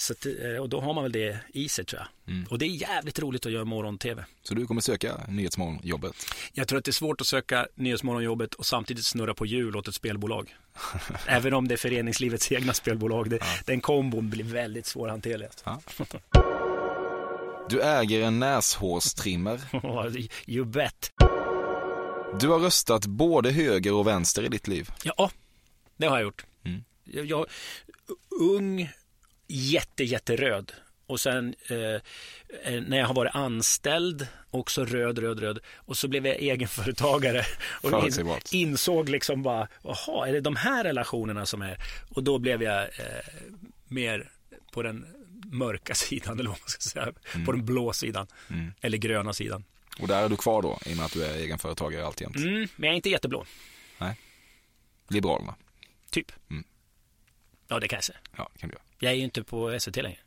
[0.00, 2.08] Så att, eh, och då har man väl det i sig tror jag.
[2.50, 4.24] Och det är jävligt roligt att göra morgon-tv.
[4.42, 6.14] Så du kommer söka Nyhetsmorgon-jobbet.
[6.52, 9.88] Jag tror att det är svårt att söka Nyhetsmorgonjobbet och samtidigt snurra på hjul åt
[9.88, 10.56] ett spelbolag.
[11.26, 13.30] Även om det är föreningslivets egna spelbolag.
[13.30, 15.48] Det, Den kombon blir väldigt svårhanterlig.
[15.64, 15.80] Ja.
[17.70, 19.60] Du äger en näshårstrimmer.
[20.46, 21.12] you bet.
[22.40, 24.90] Du har röstat både höger och vänster i ditt liv.
[25.02, 25.30] Ja,
[25.96, 26.46] det har jag gjort.
[26.64, 26.84] Mm.
[27.04, 27.46] Jag, jag,
[28.40, 28.90] ung,
[29.48, 30.72] jätte, jätteröd.
[31.06, 31.76] Och sen eh,
[32.74, 35.58] eh, när jag har varit anställd, också röd, röd, röd.
[35.76, 37.44] Och så blev jag egenföretagare
[37.82, 41.78] och in, insåg liksom bara, jaha, är det de här relationerna som är?
[42.10, 42.88] Och då blev jag eh,
[43.88, 44.30] mer
[44.72, 45.06] på den
[45.52, 47.12] mörka sidan, eller vad man ska säga,
[47.46, 48.72] på den blå sidan, Mm.
[48.80, 49.64] eller gröna sidan.
[50.00, 52.36] Och där är du kvar då, i och med att du är egenföretagare alltjämt.
[52.36, 53.44] Mm, men jag är inte jätteblå,
[55.08, 55.54] Liberalerna.
[56.10, 56.32] typ.
[56.50, 56.64] Mm.
[57.68, 58.18] Ja, det kan jag säga.
[58.36, 58.82] Ja, det kan du göra.
[58.98, 60.18] Jag är ju inte på SVT längre.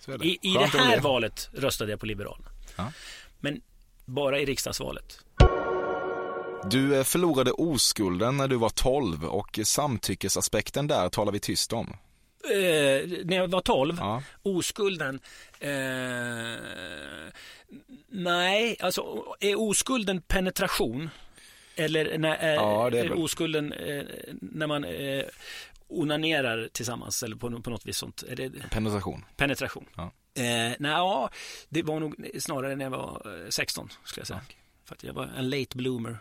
[0.00, 0.24] Så är det.
[0.24, 2.48] I, i det här valet röstade jag på Liberalerna.
[2.76, 2.92] Ja.
[3.40, 3.60] Men
[4.04, 5.18] bara i riksdagsvalet.
[6.70, 11.96] Du eh, förlorade oskulden när du var 12 och samtyckesaspekten där talar vi tyst om.
[12.50, 14.22] Eh, när jag var 12, Ja.
[14.42, 15.20] oskulden.
[15.60, 15.70] Eh,
[18.08, 21.10] nej, alltså är oskulden penetration?
[21.76, 23.12] Eller när, eh, Ja, det är väl.
[23.12, 24.02] oskulden eh,
[24.40, 25.24] när man eh,
[26.00, 28.22] onanerar tillsammans eller på, på något vis sånt?
[28.28, 29.24] Är det Penetration.
[29.36, 29.86] penetration?
[29.96, 30.12] Ja.
[30.34, 31.28] Eh, nej,
[31.68, 34.40] det var nog snarare när jag var eh, 16 skulle jag säga.
[34.84, 36.18] För att jag var en late bloomer.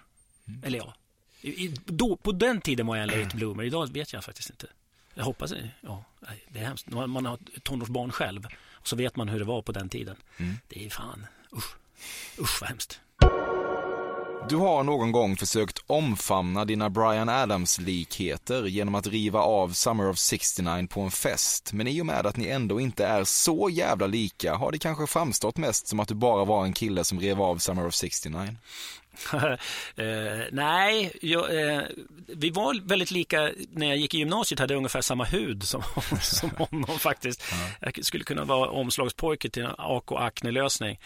[0.47, 0.63] Mm.
[0.63, 0.93] Eller ja,
[1.41, 3.63] I, då, på den tiden var jag en late bloomer.
[3.63, 4.67] Idag vet jag faktiskt inte.
[5.13, 6.03] Jag hoppas, ja,
[6.49, 6.89] det är hemskt.
[6.89, 10.15] Man, man har tonårsbarn själv och så vet man hur det var på den tiden.
[10.38, 10.55] Mm.
[10.67, 11.75] Det är fan, usch,
[12.39, 13.01] usch vad hemskt.
[14.47, 20.17] Du har någon gång försökt omfamna dina Brian Adams-likheter genom att riva av Summer of
[20.17, 21.73] 69 på en fest.
[21.73, 25.08] Men i och med att ni ändå inte är så jävla lika har det kanske
[25.08, 28.56] framstått mest som att du bara var en kille som rev av Summer of 69.
[29.95, 31.82] eh, nej, jag, eh,
[32.28, 35.84] vi var väldigt lika när jag gick i gymnasiet, hade jag ungefär samma hud som,
[36.21, 37.43] som honom faktiskt.
[37.80, 41.00] Jag skulle kunna vara omslagspojke till en AK Acne-lösning.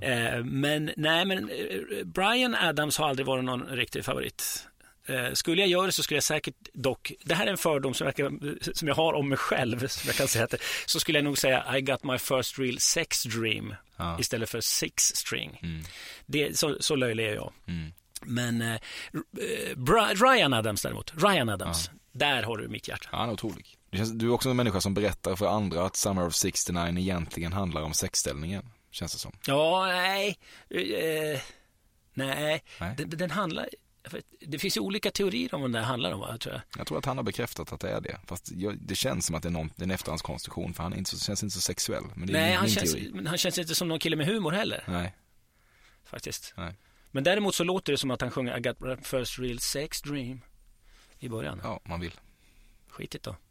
[0.00, 4.66] Eh, men nej, men eh, Brian Adams har aldrig varit någon riktig favorit.
[5.08, 7.94] Eh, skulle jag göra det så skulle jag säkert dock, det här är en fördom
[7.94, 8.38] som jag,
[8.76, 10.54] som jag har om mig själv, som jag kan säga att,
[10.86, 14.16] så skulle jag nog säga I got my first real sex dream Ja.
[14.20, 15.60] istället för six string.
[15.62, 15.82] Mm.
[16.26, 17.52] Det, så, så löjlig är jag.
[17.66, 17.92] Mm.
[18.22, 23.08] Men eh, eh, Ryan Adams däremot, Ryan Adams, där har du mitt hjärta.
[23.12, 23.76] Ja, han är otrolig.
[23.90, 26.98] Det känns, du är också en människa som berättar för andra att Summer of 69
[26.98, 29.32] egentligen handlar om sexställningen, känns det som.
[29.46, 30.38] Ja, nej,
[30.70, 31.40] eh,
[32.14, 32.94] nej, Nej.
[32.96, 33.68] Den, den handlar,
[34.40, 36.62] det finns ju olika teorier om vad där handlar om, tror jag.
[36.78, 38.20] Jag tror att han har bekräftat att det är det.
[38.26, 41.10] Fast det känns som att det är, någon, det är en efterhandskonstruktion för han inte
[41.10, 42.04] så, känns inte så sexuell.
[42.14, 43.26] Men det är Nej, min, han min känns, teori.
[43.26, 45.14] han känns inte som någon kille med humor heller, Nej,
[46.04, 46.54] faktiskt.
[46.56, 46.74] nej.
[47.10, 50.02] Men däremot så låter det som att han sjunger I got my first real sex
[50.02, 50.40] dream
[51.18, 51.60] i början.
[51.64, 52.12] Ja, man vill.
[52.88, 53.36] Skitigt då.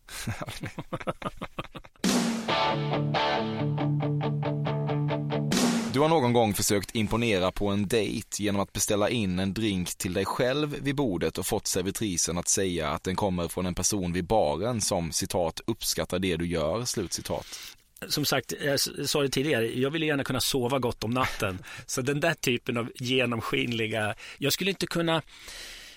[6.00, 9.96] Du har någon gång försökt imponera på en dejt genom att beställa in en drink
[9.96, 13.76] till dig själv vid bordet och fått servitrisen att säga att den kommer från en
[13.76, 17.46] person vid baren som citat uppskattar det du gör, slut citat.
[18.08, 21.64] Som sagt, jag sa det tidigare, jag vill gärna kunna sova gott om natten.
[21.86, 25.22] Så den där typen av genomskinliga, jag skulle inte kunna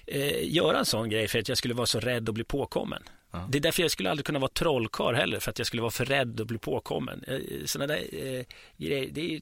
[0.06, 3.02] eh, göra en sån grej för att jag skulle vara så rädd att bli påkommen.
[3.32, 3.48] Ja.
[3.50, 5.90] Det är därför jag skulle aldrig kunna vara trollkarl heller, för att jag skulle vara
[5.90, 7.24] för rädd att bli påkommen.
[7.26, 8.44] Eh, Sådana där eh,
[8.76, 9.40] grejer, det är,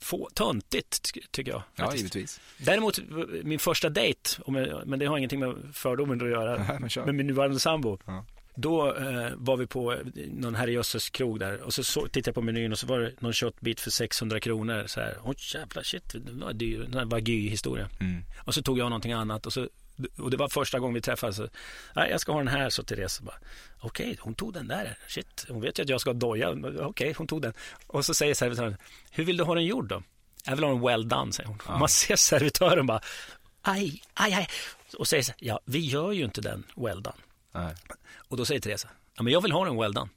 [0.00, 1.62] få, töntigt ty- tycker jag.
[1.76, 2.02] Ja, faktiskt.
[2.14, 2.40] givetvis.
[2.58, 2.98] Däremot,
[3.42, 4.30] min första dejt,
[4.86, 7.04] men det har ingenting med fördomen att göra, kör.
[7.04, 7.98] med min nuvarande sambo.
[8.06, 8.24] Ja.
[8.60, 9.96] Då eh, var vi på
[10.32, 13.12] någon herrejösses krog där och så, så tittade jag på menyn och så var det
[13.20, 14.84] någon köttbit för 600 kronor.
[14.86, 17.88] Så här, åh jävla shit, det var dyr, den här Wagyu-historia.
[18.00, 18.22] Mm.
[18.44, 19.68] Och så tog jag någonting annat och, så,
[20.18, 21.40] och det var första gången vi träffades.
[21.96, 23.36] Nej, jag ska ha den här, så Therese bara,
[23.80, 27.26] okej, hon tog den där, shit, hon vet ju att jag ska doja, okej, hon
[27.26, 27.52] tog den.
[27.86, 28.76] Och så säger servitören,
[29.10, 30.02] hur vill du ha den gjord då?
[30.44, 31.78] Jag vill ha den well done, säger hon.
[31.78, 33.00] Man ser servitören bara,
[33.62, 34.48] aj, aj, aj.
[34.98, 37.16] Och säger så här, ja, vi gör ju inte den well done.
[37.52, 37.74] Nej.
[38.28, 40.10] Och då säger Teresa, ja men jag vill ha den well done.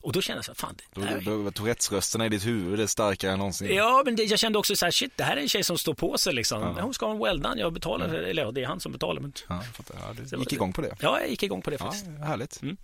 [0.00, 3.32] Och då känner jag så här, fan, det var Tourettes-rösterna i ditt huvud är starkare
[3.32, 3.74] än någonsin.
[3.74, 5.78] Ja, men det, jag kände också så här, shit, det här är en tjej som
[5.78, 6.62] står på sig liksom.
[6.62, 6.82] Ja.
[6.82, 9.20] Hon ska ha en well done, jag betalar, eller ja, det är han som betalar.
[9.20, 9.32] Men...
[9.48, 9.62] Ja.
[10.00, 10.96] Ja, du gick igång på det.
[11.00, 12.06] Ja, jag gick igång på det Ja, faktiskt.
[12.24, 12.62] härligt.
[12.62, 12.76] Mm.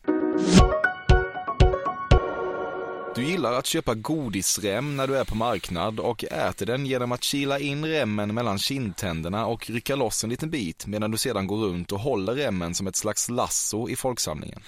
[3.14, 7.24] Du gillar att köpa godisrem när du är på marknad och äter den genom att
[7.24, 11.56] kila in remmen mellan kindtänderna och rycka loss en liten bit medan du sedan går
[11.56, 14.62] runt och håller remmen som ett slags lasso i folksamlingen.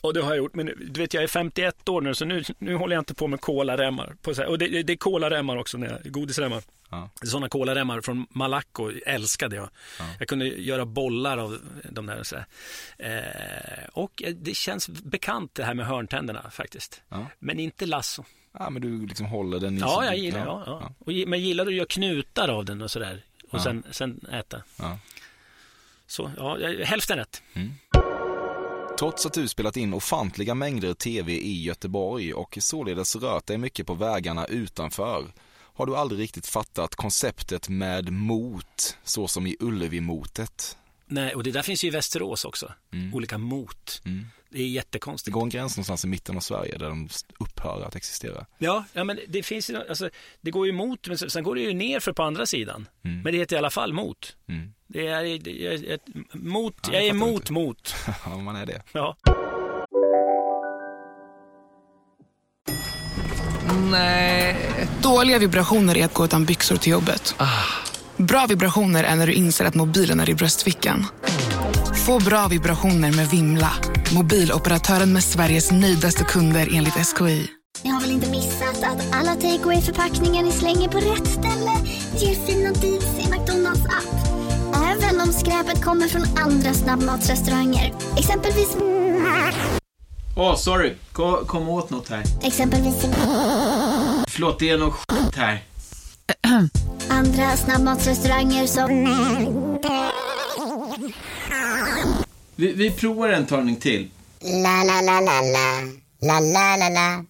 [0.00, 2.44] Och det har jag gjort, men du vet jag är 51 år nu så nu,
[2.58, 4.16] nu håller jag inte på med kolaremmar.
[4.48, 6.62] Och det, det, är kolaremmar också, när jag, godisremmar.
[6.90, 7.10] Ja.
[7.22, 9.68] Sådana kolaremmar från Malaco älskade jag.
[10.18, 11.58] Jag kunde göra bollar av
[11.90, 12.22] de där.
[12.22, 12.36] Så.
[12.98, 17.02] Eh, och det känns bekant det här med hörntänderna faktiskt.
[17.08, 17.26] Ja.
[17.38, 18.24] Men inte lasso.
[18.58, 20.92] Ja, men du liksom håller den i Ja, jag gillar ja, ja.
[20.98, 23.22] Och, men gillar du att göra knutar av den och sådär?
[23.50, 23.62] Och Ja.
[23.62, 24.62] sen, sen äta?
[24.76, 24.98] Ja.
[26.06, 27.42] Så, ja, hälften rätt.
[29.00, 33.86] Trots att du spelat in ofantliga mängder tv i Göteborg och således rört dig mycket
[33.86, 35.32] på vägarna utanför
[35.74, 40.76] har du aldrig riktigt fattat konceptet med mot, så som i Ullevi-motet.
[41.10, 42.72] Nej, och det där finns ju i Västerås också.
[43.12, 44.02] Olika mot.
[44.04, 44.26] Mm.
[44.50, 45.32] Det är Det jättekonstigt.
[45.34, 48.46] går en gräns någonstans i mitten av Sverige där de upphör att existera.
[48.58, 51.60] Ja, ja, men det finns ju, alltså, det går ju mot, men sen går det
[51.60, 52.88] ju ner för på andra sidan.
[53.04, 53.22] Mm.
[53.22, 54.36] Men det heter i alla fall mot.
[54.48, 54.72] Mm.
[54.86, 56.02] Det är, det är ett,
[56.34, 57.52] mot, Ja, jag jag är emot inte.
[57.52, 57.94] mot.
[58.24, 58.82] Ja, man är det.
[58.92, 59.16] Ja.
[63.90, 64.56] Nej.
[65.02, 67.34] Dåliga vibrationer är att gå utan byxor till jobbet.
[68.20, 71.06] Bra vibrationer är när du inser att mobilen är i bröstfickan.
[72.06, 73.72] Få bra vibrationer med Vimla.
[74.14, 77.46] Mobiloperatören med Sveriges nöjdaste kunder enligt SKI.
[77.84, 81.72] Ni har väl inte missat att alla takeaway förpackningar ni slänger på rätt ställe
[82.18, 84.14] ger fina deals i McDonalds app.
[84.74, 87.94] Även om skräpet kommer från andra snabbmatsrestauranger.
[88.18, 88.76] Exempelvis...
[90.36, 90.94] Åh, sorry.
[91.12, 92.22] Kom, kom åt något här.
[92.42, 93.06] Exempelvis...
[94.28, 95.69] Förlåt, det är något skit här.
[97.08, 98.90] Andra snabbmatsrestauranger som...
[102.56, 104.10] Vi, vi provar en talning till.
[104.40, 105.80] La, la, la, la, la.
[106.22, 107.24] La, la, la, la.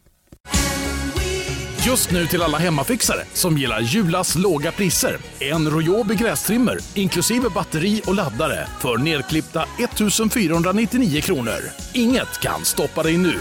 [1.87, 5.19] Just nu till alla hemmafixare som gillar Julas låga priser.
[5.41, 11.61] En Royobi grästrimmer inklusive batteri och laddare för nedklippta 1 499 kronor.
[11.95, 13.39] Inget kan stoppa dig nu.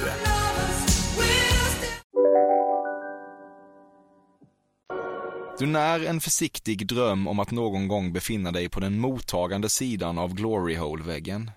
[5.59, 10.17] Du när en försiktig dröm om att någon gång befinna dig på den mottagande sidan
[10.17, 11.51] av glory hole-väggen.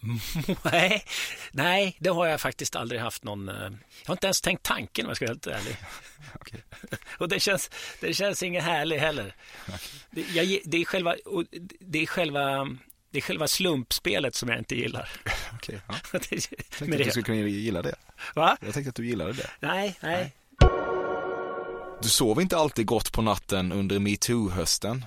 [0.62, 1.04] Nej,
[1.52, 3.48] nej, det har jag faktiskt aldrig haft någon...
[3.48, 5.76] eh, Jag har inte ens tänkt tanken om jag ska vara helt ärlig.
[7.18, 9.34] Och det känns, det känns inget härlig heller.
[10.10, 11.14] Det, jag, det, är själva,
[11.80, 12.68] det är själva...
[13.12, 15.10] Det är själva slumpspelet som jag inte gillar.
[15.54, 15.94] Okej, ja.
[16.18, 17.94] Det- Jag tänkte att du skulle kunna gilla det.
[18.34, 18.56] Va?
[18.60, 19.50] Jag tänkte att du gillade det.
[19.60, 20.32] Nej, nej.
[22.02, 25.04] Du sov inte alltid gott på natten under metoo-hösten.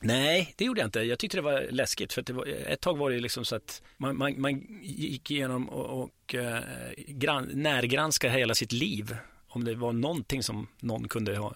[0.00, 1.00] Nej, det gjorde jag inte.
[1.00, 4.16] Jag tyckte det var läskigt för var, ett tag var det liksom så att man,
[4.16, 6.60] man, man gick igenom och, och eh,
[6.96, 9.16] gran, närgranskade hela sitt liv.
[9.48, 11.54] Om det var någonting som någon kunde ha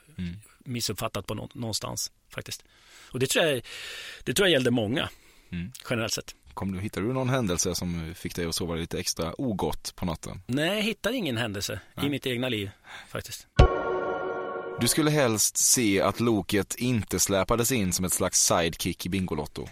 [0.58, 2.64] missuppfattat på nå, någonstans faktiskt.
[3.12, 3.62] Och det tror jag,
[4.24, 5.08] det tror jag gällde många,
[5.90, 6.34] generellt sett.
[6.54, 10.06] Kom du, hittade du någon händelse som fick dig att sova lite extra ogott på
[10.06, 10.42] natten?
[10.46, 12.70] Nej, jag hittade ingen händelse i mitt egna liv
[13.08, 13.46] faktiskt.
[14.80, 19.62] Du skulle helst se att Loket inte släpades in som ett slags sidekick i Bingolotto.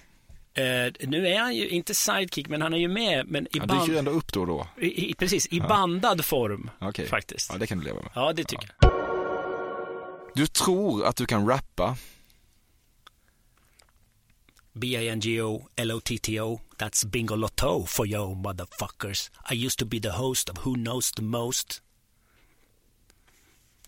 [0.55, 3.26] Eh, nu är han ju inte sidekick, men han är ju med.
[3.28, 4.66] Men i Han dyker ju ändå upp då och då.
[4.76, 7.07] i, i, precis, i bandad form Okej.
[7.07, 7.51] faktiskt.
[7.53, 8.11] Ja, det kan du leva med.
[8.14, 8.93] Ja, det tycker jag.
[10.35, 11.97] Du tror att du kan rappa.
[14.72, 16.61] B-I-N-G-O-L-O-T-T-O.
[16.78, 19.30] That's Bingo Lotto for you motherfuckers.
[19.51, 21.82] I used to be the host of Who Knows the Most.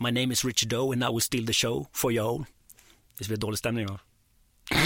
[0.02, 2.44] My name is Rich Doe and I will steal the show for you.
[3.18, 3.98] Det blir dålig stämning va?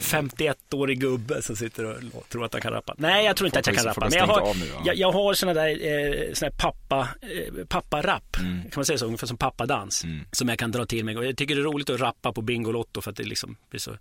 [0.00, 2.94] 51-årig gubbe som sitter och tror att han kan rappa.
[2.98, 4.08] Nej, jag tror inte att jag kan rappa.
[4.08, 8.62] Men jag har, jag, jag har såna där eh, såna där pappa, eh, papparapp, mm.
[8.62, 10.24] kan man säga så, ungefär som pappadans, mm.
[10.32, 11.16] som jag kan dra till mig.
[11.16, 13.80] Och jag tycker det är roligt att rappa på Bingolotto för att det liksom blir
[13.80, 13.96] så,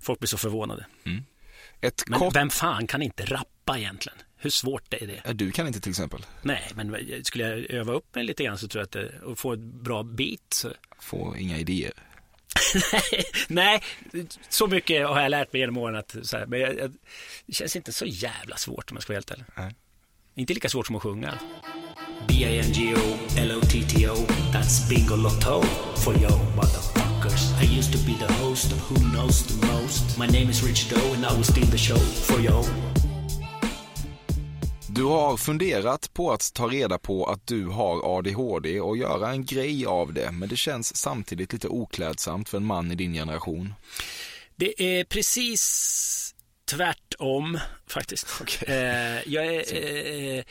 [0.00, 0.86] folk blir så förvånade.
[1.04, 1.24] Mm.
[1.80, 2.36] Ett men kort...
[2.36, 4.18] vem fan kan inte rappa egentligen?
[4.44, 5.32] Hur svårt är det?
[5.32, 6.26] Du kan inte till exempel?
[6.42, 9.38] Nej, men skulle jag öva upp mig lite grann så tror jag att det, och
[9.38, 10.64] få ett bra beat.
[10.98, 11.92] Få inga idéer?
[13.48, 13.82] Nej,
[14.48, 16.92] så mycket har jag lärt mig genom åren att så här, men jag, jag,
[17.46, 19.44] det känns inte så jävla svårt om jag ska vara helt ärlig.
[19.56, 19.74] Nej.
[20.34, 21.38] Inte lika svårt som att sjunga.
[22.28, 24.14] B-I-N-G-O-L-O-T-T-O
[24.52, 25.62] That's Bingo Lotto
[25.96, 30.26] for you motherfuckers I used to be the host of Who Knows the Most My
[30.26, 32.64] name is Rich Doe and I will steal the show for you
[34.94, 39.44] du har funderat på att ta reda på att du har ADHD och göra en
[39.44, 43.74] grej av det, men det känns samtidigt lite oklädsamt för en man i din generation.
[44.56, 46.34] Det är precis
[46.64, 48.40] tvärtom faktiskt.
[48.40, 48.74] Okay.
[48.76, 50.44] Eh, jag, är, eh,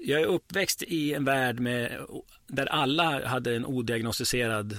[0.00, 2.06] jag är uppväxt i en värld med,
[2.46, 4.76] där alla hade en odiagnostiserad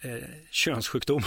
[0.00, 0.12] eh,
[0.50, 1.22] könssjukdom,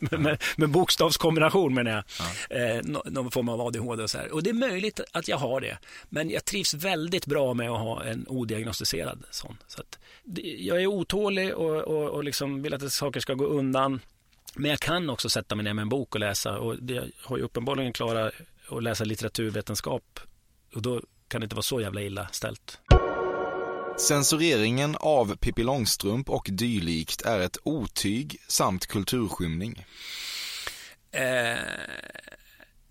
[0.00, 2.04] med, med, med bokstavskombination menar jag.
[2.18, 2.56] Ja.
[2.56, 4.32] Eh, någon form av ADHD och så här.
[4.32, 5.78] Och det är möjligt att jag har det.
[6.08, 9.56] Men jag trivs väldigt bra med att ha en odiagnostiserad sån.
[9.66, 9.98] Så att,
[10.58, 14.00] jag är otålig och, och, och liksom vill att saker ska gå undan.
[14.54, 16.58] Men jag kan också sätta mig ner med en bok och läsa.
[16.58, 18.34] Och det har ju uppenbarligen klarat
[18.68, 20.20] att läsa litteraturvetenskap.
[20.74, 22.78] Och då kan det inte vara så jävla illa ställt.
[24.00, 29.86] Censureringen av Pippi Långstrump och dylikt är ett otyg samt kulturskymning.
[31.12, 31.58] Eh,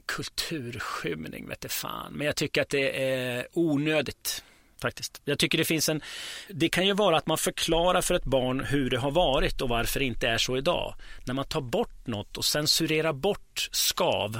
[0.06, 4.44] kulturskymning vete fan, men jag tycker att det är onödigt
[4.82, 5.22] faktiskt.
[5.26, 6.02] Jag tycker det finns en,
[6.50, 9.70] det kan ju vara att man förklarar för ett barn hur det har varit och
[9.70, 10.96] varför det inte är så idag.
[11.26, 14.40] När man tar bort något och censurerar bort skav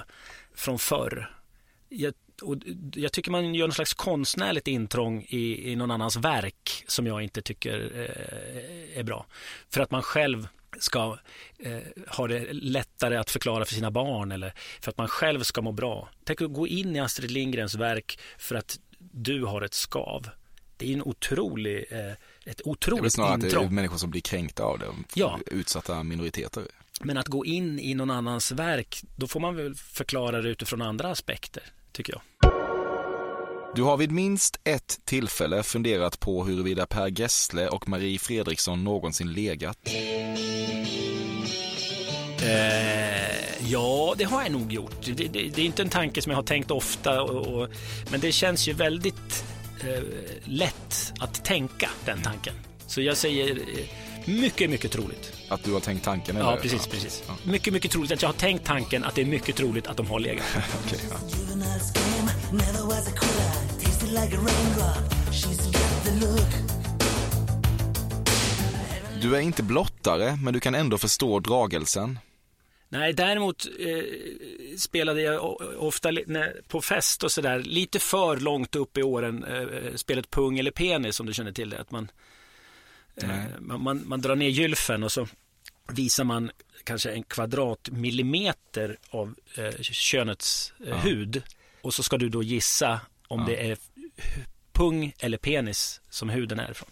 [0.56, 1.36] från förr.
[1.90, 2.56] Jag och
[2.96, 7.22] jag tycker man gör någon slags konstnärligt intrång i, i någon annans verk som jag
[7.22, 9.26] inte tycker eh, är bra.
[9.70, 10.48] För att man själv
[10.80, 11.18] ska
[11.58, 11.78] eh,
[12.08, 15.72] ha det lättare att förklara för sina barn eller för att man själv ska må
[15.72, 16.10] bra.
[16.24, 20.30] Tänk att gå in i Astrid Lindgrens verk för att du har ett skav.
[20.78, 22.12] Det är en otrolig, eh,
[22.46, 23.64] ett otroligt det snarare intrång.
[23.64, 25.40] att det är människor som blir kränkta av det, ja.
[25.46, 26.64] utsatta minoriteter.
[27.02, 30.82] Men att gå in i någon annans verk, då får man väl förklara det utifrån
[30.82, 32.22] andra aspekter tycker jag.
[33.76, 39.34] Du har vid minst ett tillfälle funderat på huruvida Per Gessle och Marie Fredriksson någonsin
[39.34, 39.78] legat.
[42.42, 45.06] Eh, ja, det har jag nog gjort.
[45.06, 47.70] Det, det, det, är inte en tanke som jag har tänkt ofta, och, och,
[48.12, 49.46] men det känns ju väldigt
[49.82, 50.04] eh,
[50.44, 52.54] lätt att tänka den tanken.
[52.88, 53.86] Så jag säger eh,
[54.26, 55.34] mycket, mycket troligt.
[55.50, 56.38] Att du har tänkt tanken?
[56.38, 56.52] Eller?
[56.52, 56.88] Ja, precis.
[56.88, 57.24] Precis.
[57.28, 57.34] Ja.
[57.44, 60.08] Mycket, mycket troligt att jag har tänkt tanken att det är mycket troligt att de
[60.08, 60.46] har legat.
[60.86, 62.09] okay, ja.
[69.22, 72.20] Du är inte blottare, men du kan ändå förstå dragelsen.
[72.90, 74.04] Nej, däremot eh,
[74.78, 79.96] spelade jag ofta när, på fest och sådär lite för långt upp i åren eh,
[79.96, 81.80] spelet pung eller penis om du känner till det.
[81.80, 82.12] Att man,
[83.16, 83.30] eh,
[83.60, 85.28] man, man, man, drar ner gylfen och så
[85.88, 86.52] visar man
[86.84, 90.96] kanske en kvadratmillimeter av eh, könets eh, ja.
[90.96, 91.44] hud.
[91.82, 93.46] Och så ska du då gissa om ja.
[93.46, 93.78] det är
[94.74, 96.90] pung eller penis som huden är ifrån.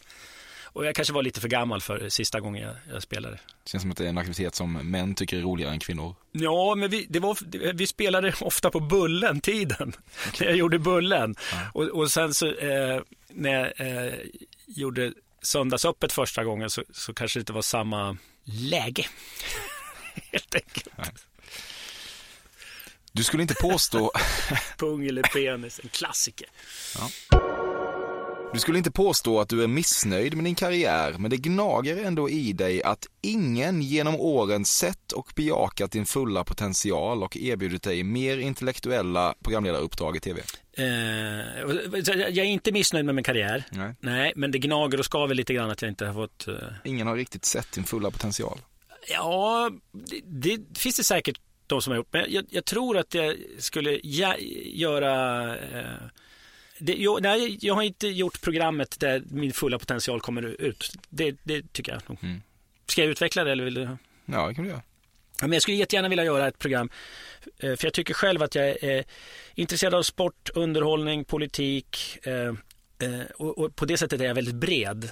[0.78, 3.36] Och jag kanske var lite för gammal för sista gången jag, jag spelade.
[3.64, 6.16] Det känns som att det är en aktivitet som män tycker är roligare än kvinnor.
[6.32, 7.38] Ja, men vi, det var,
[7.74, 9.94] vi spelade ofta på Bullen-tiden.
[10.28, 10.48] Okay.
[10.48, 11.36] jag gjorde Bullen.
[11.52, 11.58] Ja.
[11.74, 14.14] Och, och sen så eh, när jag eh,
[14.68, 19.06] gjorde Söndagsöppet första gången så, så kanske det inte var samma läge.
[20.32, 20.88] Helt enkelt.
[20.98, 21.08] Nej.
[23.18, 24.12] Du skulle inte påstå...
[24.78, 26.48] Pung eller penis, en klassiker.
[27.00, 27.10] Ja.
[28.54, 32.30] Du skulle inte påstå att du är missnöjd med din karriär, men det gnager ändå
[32.30, 38.04] i dig att ingen genom åren sett och bejakat din fulla potential och erbjudit dig
[38.04, 40.42] mer intellektuella programledaruppdrag i tv.
[40.78, 43.64] Eh, jag är inte missnöjd med min karriär.
[43.72, 43.96] Nej.
[44.00, 46.48] Nej, men det gnager och skaver lite grann att jag inte har fått...
[46.48, 46.54] Eh...
[46.84, 48.60] Ingen har riktigt sett din fulla potential.
[49.10, 50.22] Ja, det,
[50.58, 52.08] det finns det säkert de som har gjort.
[52.14, 55.84] Men jag, jag tror att jag skulle ja, göra eh,
[56.80, 60.92] Det, jo, nej, jag har inte gjort programmet där min fulla potential kommer ut.
[61.10, 62.18] Det, det tycker jag nog.
[62.24, 62.42] Mm.
[62.88, 63.98] Ska jag utveckla det eller vill du?
[64.26, 64.82] Ja, det kan du göra.
[65.42, 66.90] Ja, men jag skulle jättegärna vilja göra ett program.
[67.60, 69.04] eh, För jag tycker själv att jag är
[69.56, 72.18] intresserad av sport, underhållning, politik.
[73.00, 75.10] Eh, och, och på det sättet är jag väldigt bred.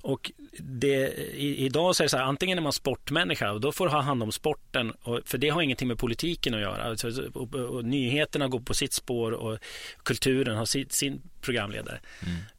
[0.00, 3.72] Och det, i, idag så är det så här, antingen är man sportmänniska och då
[3.72, 4.90] får du ha hand om sporten.
[5.02, 6.82] Och, för det har ingenting med politiken att göra.
[6.82, 9.58] Alltså, och, och, och nyheterna går på sitt spår och
[10.02, 12.00] kulturen har sin, sin programledare.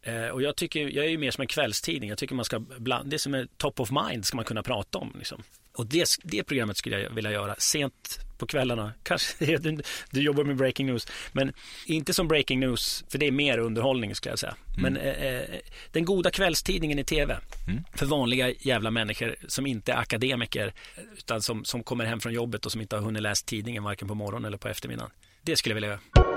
[0.02, 2.10] Eh, och jag, tycker, jag är ju mer som en kvällstidning.
[2.10, 4.98] Jag tycker man ska bland, det som är top of mind ska man kunna prata
[4.98, 5.16] om.
[5.18, 5.44] Liksom.
[5.74, 8.94] Och det, det programmet skulle jag vilja göra sent på kvällarna.
[9.04, 11.54] Kanske du, du jobbar med breaking news, men
[11.86, 14.56] inte som breaking news, för det är mer underhållning skulle jag säga.
[14.82, 15.42] Men eh, eh,
[15.92, 17.38] den goda kvällstidningen i tv
[17.96, 20.74] för vanliga jävla människor som inte är akademiker
[21.18, 24.08] utan som, som kommer hem från jobbet och som inte har hunnit läsa tidningen varken
[24.08, 25.12] på morgonen eller på eftermiddagen.
[25.42, 26.29] Det skulle jag vilja göra.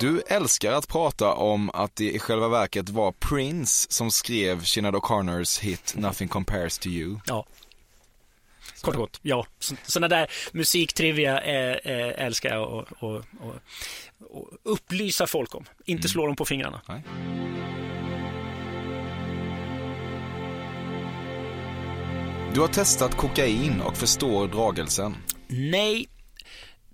[0.00, 4.94] Du älskar att prata om att det i själva verket var Prince som skrev Sinéad
[4.94, 7.16] O'Connors hit Nothing Compares to You.
[7.26, 7.46] Ja.
[8.80, 9.46] Kort och gott, ja.
[9.58, 13.54] Så- Sådana där musiktrivia eh, eh, älskar jag och, och, och,
[14.30, 15.64] och upplysa folk om.
[15.84, 16.80] Inte slå dem på fingrarna.
[16.88, 17.02] Nej.
[22.54, 25.16] Du har testat kokain och förstår dragelsen.
[25.48, 26.08] Nej,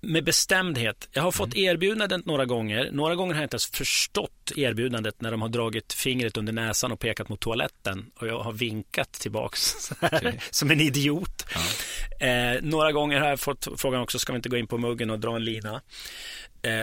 [0.07, 1.09] med bestämdhet.
[1.13, 2.91] Jag har fått erbjudandet några gånger.
[2.93, 6.93] Några gånger har jag inte ens förstått erbjudandet när de har dragit fingret under näsan
[6.93, 11.47] och pekat mot toaletten och jag har vinkat tillbaks här, som en idiot.
[12.21, 15.11] Eh, några gånger har jag fått frågan också, ska vi inte gå in på muggen
[15.11, 15.75] och dra en lina?
[15.75, 15.81] Eh,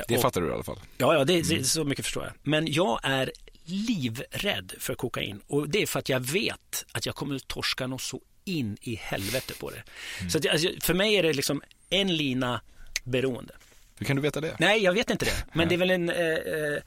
[0.08, 0.80] Det och- fattar du i alla fall.
[0.98, 2.34] Ja, ja det, det, så mycket förstår jag.
[2.44, 3.32] Men jag är
[3.66, 7.88] livrädd för kokain och det är för att jag vet att jag kommer att torska
[7.88, 9.84] något så in i helvete på det.
[10.30, 12.62] Så att, alltså, för mig är det liksom en lina
[13.04, 13.54] beroende.
[14.02, 14.56] Hur kan du veta det?
[14.60, 15.46] Nej, jag vet inte det.
[15.54, 16.10] Men det är väl en...
[16.10, 16.82] Eh, eh,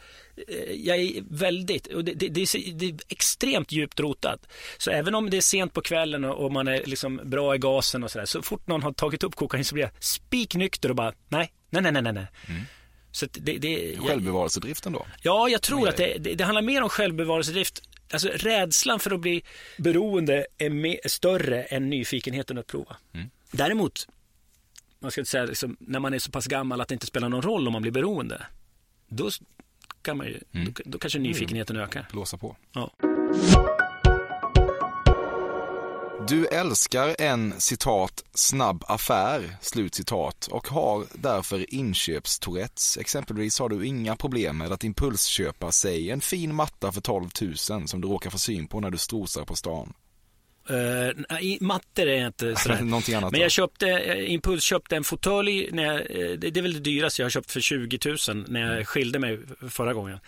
[0.74, 1.86] jag är väldigt...
[1.86, 4.46] Och det, det, det, är, det är extremt djupt rotat.
[4.78, 7.58] Så även om det är sent på kvällen och, och man är liksom bra i
[7.58, 8.26] gasen och sådär.
[8.26, 11.82] Så fort någon har tagit upp kokain så blir jag spiknykter och bara nej, nej,
[11.82, 12.12] nej, nej, nej.
[12.12, 12.26] nej.
[13.10, 15.06] Så det, det, Självbevarelsedriften då?
[15.22, 17.82] Ja, jag tror att det, handlar mer om självbevarelsedrift.
[18.12, 19.42] Alltså rädslan för att bli
[19.78, 22.96] beroende är, mer, är större än nyfikenheten att prova.
[23.50, 24.08] Däremot,
[25.04, 27.28] man ska inte säga liksom, när man är så pass gammal att det inte spelar
[27.28, 28.46] någon roll om man blir beroende.
[29.08, 29.30] Då
[30.02, 32.08] kan man ju, då, då kanske nyfikenheten ökar.
[32.12, 32.56] Blåsa på.
[32.72, 32.90] Ja.
[36.28, 42.96] Du älskar en citat snabb affär, slut citat och har därför inköpstourettes.
[42.96, 47.28] Exempelvis har du inga problem med att impulsköpa, säg en fin matta för 12
[47.70, 49.92] 000 som du råkar få syn på när du strosar på stan.
[50.70, 51.10] Uh,
[51.60, 52.80] mattor är inte sådär.
[52.82, 53.44] Någonting annat Men då?
[53.44, 56.06] jag köpte, eh, Impuls köpte en fåtölj, när jag, eh,
[56.38, 58.16] det det är väl det dyraste jag har köpt för 20 000
[58.48, 58.76] när Mm.
[58.76, 59.38] jag skilde mig
[59.70, 60.18] förra gången.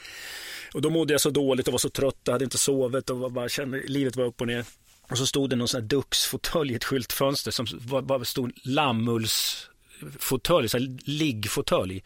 [0.75, 3.19] Och då mådde jag så dåligt och var så trött och hade inte sovit och
[3.19, 4.65] var bara kände livet var upp och ner.
[5.11, 8.53] Och så stod det någon sån här Dux-fåtölj i ett skyltfönster som var, bara stod
[8.65, 10.69] lammullsfåtölj,
[11.05, 12.03] liggfåtölj.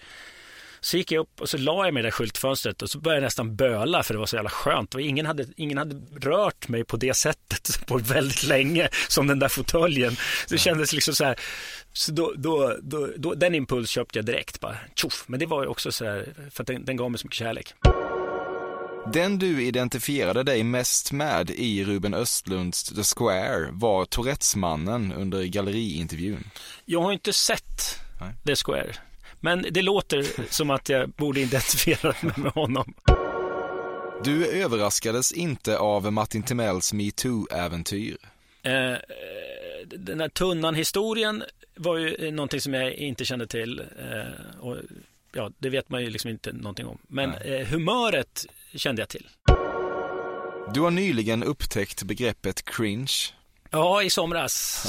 [0.80, 2.98] Så gick jag upp och så la jag mig i det där skyltfönstret och så
[2.98, 4.94] började jag nästan böla för det var så jävla skönt.
[4.94, 9.38] Och ingen, hade, ingen hade rört mig på det sättet på väldigt länge som den
[9.38, 10.16] där fåtöljen.
[10.48, 11.40] Det kändes liksom så här.
[11.92, 14.76] Så då, då, då, då, den impuls köpte jag direkt bara.
[14.94, 15.24] Tjoff.
[15.26, 17.38] Men det var ju också så här för att den, den gav mig så mycket
[17.38, 17.74] kärlek.
[19.12, 26.50] Den du identifierade dig mest med i Ruben Östlunds The Square var Tourettesmannen under galleriintervjun.
[26.84, 28.00] Jag har inte sett
[28.46, 28.94] The Square.
[29.40, 32.94] Men det låter som att jag borde identifiera mig med honom.
[34.24, 38.16] Du överraskades inte av Martin Timells metoo-äventyr.
[38.62, 38.94] Eh,
[39.86, 41.42] den här tunnan-historien
[41.76, 43.78] var ju eh, någonting som jag inte kände till.
[43.78, 44.76] Eh, och,
[45.32, 46.98] ja, det vet man ju liksom inte någonting om.
[47.08, 49.28] Men eh, humöret kände jag till.
[50.74, 53.12] Du har nyligen upptäckt begreppet cringe.
[53.70, 54.86] Ja, i somras.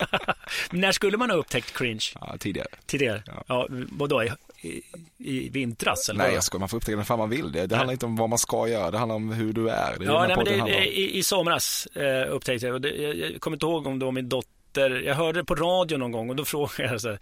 [0.70, 2.04] När skulle man ha upptäckt cringe?
[2.14, 2.68] Ja, tidigare.
[2.86, 3.22] Tidigare?
[3.46, 4.22] Ja, vadå?
[4.22, 4.82] I, i,
[5.18, 6.08] i vintras?
[6.08, 7.52] Eller Nej, jag ska, man får upptäcka den fan man vill.
[7.52, 9.98] Det, det handlar inte om vad man ska göra, det handlar om hur du är.
[9.98, 10.68] Det är Ja, nej, men det, om.
[10.68, 14.12] i, I somras eh, upptäckte jag, det, jag, jag kommer inte ihåg om det var
[14.12, 17.18] min dotter, jag hörde det på radio någon gång och då frågade jag så här,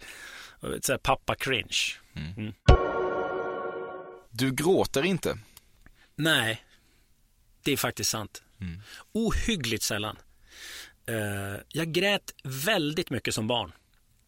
[0.81, 1.77] så här pappa cringe.
[2.15, 2.53] Mm.
[4.29, 5.37] Du gråter inte.
[6.15, 6.63] Nej,
[7.63, 8.43] det är faktiskt sant.
[8.61, 8.81] Mm.
[9.13, 10.17] Ohyggligt sällan.
[11.09, 13.71] Eh, jag grät väldigt mycket som barn.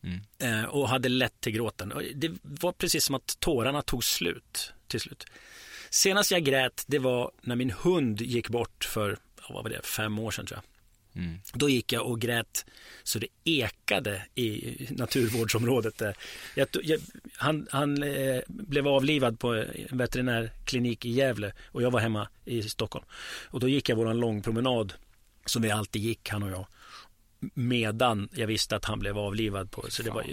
[0.03, 0.21] Mm.
[0.39, 1.91] Eh, och hade lätt till gråten.
[1.91, 5.25] Och Det var precis som att tårarna tog slut till slut.
[5.89, 9.17] Senast jag grät, det var när min hund gick bort för,
[9.49, 10.71] vad var det, fem år sedan tror jag.
[11.15, 11.39] Mm.
[11.53, 12.65] Då gick jag och grät
[13.03, 16.01] så det ekade i naturvårdsområdet.
[16.55, 16.99] Jag, jag,
[17.35, 22.63] han han eh, blev avlivad på en veterinärklinik i Gävle och jag var hemma i
[22.63, 23.05] Stockholm.
[23.43, 24.93] Och då gick jag våran långpromenad
[25.45, 26.65] som vi alltid gick, han och jag.
[27.53, 29.85] Medan jag visste att han blev avlivad på.
[29.89, 30.23] Så det var,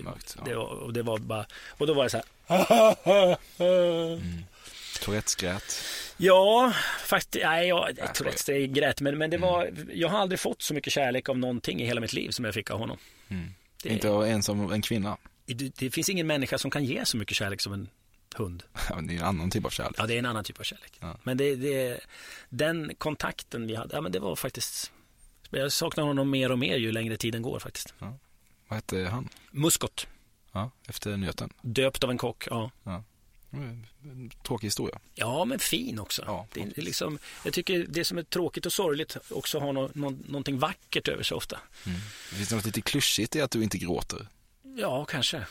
[0.44, 3.36] det var, och det var bara, och då var det så här.
[3.58, 4.44] Mm.
[5.00, 5.82] Tourettes grät.
[6.16, 6.72] Ja,
[7.06, 10.40] faktiskt, nej, jag, jag Tourettes det är grät, men, men det var, jag har aldrig
[10.40, 12.98] fått så mycket kärlek av någonting i hela mitt liv som jag fick av honom.
[13.28, 13.50] Mm.
[13.82, 15.16] Det- Inte ens som en kvinna.
[15.46, 17.88] Det, det finns ingen människa som kan ge så mycket kärlek som en
[18.36, 18.62] hund.
[18.88, 19.94] Ja, men det är en annan typ av kärlek.
[19.98, 21.00] Ja, det är en annan typ av kärlek.
[21.22, 22.00] Men det, det,
[22.48, 24.92] den kontakten vi hade, ja men det var faktiskt,
[25.50, 27.94] jag saknar honom mer och mer ju längre tiden går faktiskt.
[27.98, 29.28] Vad hette han?
[29.50, 30.06] Muskot,
[30.52, 31.52] Ja, efter nöten.
[31.62, 32.70] döpt av en kock, ja.
[32.84, 33.04] Ja.
[33.52, 33.86] Mm,
[34.46, 34.98] Tråkig historia.
[35.14, 36.46] Ja, men fin också.
[36.54, 40.10] det, är liksom, jag tycker det som är tråkigt och sorgligt också har nå, nå,
[40.28, 41.58] någonting vackert över sig ofta.
[41.86, 41.98] Mm.
[42.30, 44.26] Det finns något lite klyschigt i att du inte gråter.
[44.76, 45.46] Ja, kanske.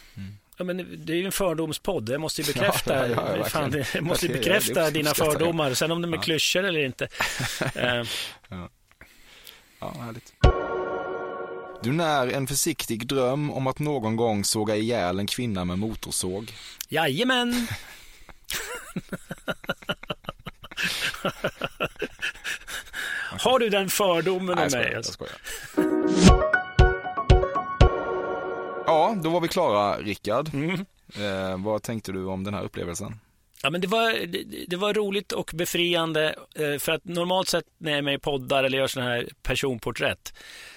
[0.58, 2.10] Ja, men det är ju en fördomspodd.
[2.10, 5.74] Jag måste ju bekräfta, Ja, ja, ja, fan, måste bekräfta ja, dina fördomar.
[5.74, 6.24] Sen om de är Ja.
[6.24, 7.08] klyschor eller inte.
[9.80, 9.94] Ja.
[10.00, 10.34] härligt.
[11.84, 16.54] Du när en försiktig dröm om att någon gång såga ihjäl en kvinna med motorsåg.
[16.90, 17.68] Jajamän!
[23.40, 24.82] Har du den fördomen Nej, om jag mig?
[24.82, 25.38] skojar, jag skojar.
[28.86, 30.54] Ja, då var vi klara, Rickard.
[30.54, 30.86] Mm.
[31.16, 33.20] Eh, vad tänkte du om den här upplevelsen?
[33.64, 37.66] Ja, men det, var, det, det var roligt och befriande eh, för att normalt sett
[37.78, 40.34] när jag är med i poddar eller gör sådana här personporträtt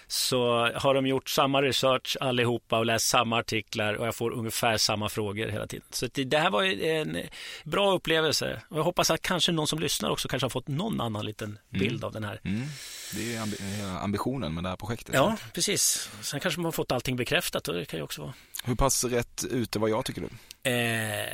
[0.06, 4.76] så har de gjort samma research allihopa och läst samma artiklar och jag får ungefär
[4.76, 5.86] samma frågor hela tiden.
[5.90, 7.16] Så det, här var en
[7.64, 11.00] bra upplevelse och jag hoppas att kanske någon som lyssnar också kanske har fått någon
[11.00, 12.40] annan liten bild av den här.
[12.44, 12.66] Mm.
[13.14, 15.14] Det är ambi- hela ambitionen med det här projektet.
[15.14, 16.10] Ja, precis.
[16.22, 18.34] Sen kanske man har fått allting bekräftat och det kan ju också vara.
[18.64, 20.28] Hur pass rätt ute var jag tycker du?
[20.70, 21.26] Eh,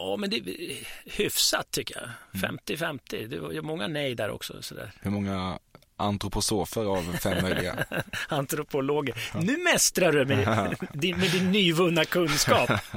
[0.00, 2.50] ja, men det är hyfsat tycker jag.
[2.50, 3.26] 50-50.
[3.26, 4.62] Det var många nej där också.
[4.62, 4.92] Sådär.
[5.00, 5.58] Hur många
[5.96, 7.84] antroposofer av fem möjliga?
[8.28, 9.14] Antropologer.
[9.40, 12.70] Nu mästrar du med din, med din nyvunna kunskap.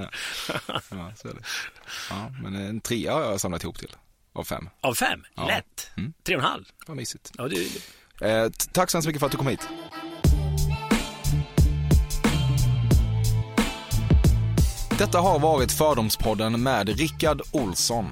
[0.89, 1.43] ja, så är det.
[2.09, 3.95] Ja, men en trea har jag samlat ihop till.
[4.33, 4.69] Av fem.
[4.81, 5.25] Av fem?
[5.35, 5.47] Ja.
[5.47, 5.91] Lätt.
[5.97, 6.13] Mm.
[6.23, 6.65] Tre och en halv.
[6.87, 7.31] Vad mysigt.
[7.37, 7.67] Ja, du,
[8.21, 9.67] Eh, tack så hemskt mycket för att du kom hit.
[15.03, 18.05] Detta har varit Fördomspodden med Rickard Olsson.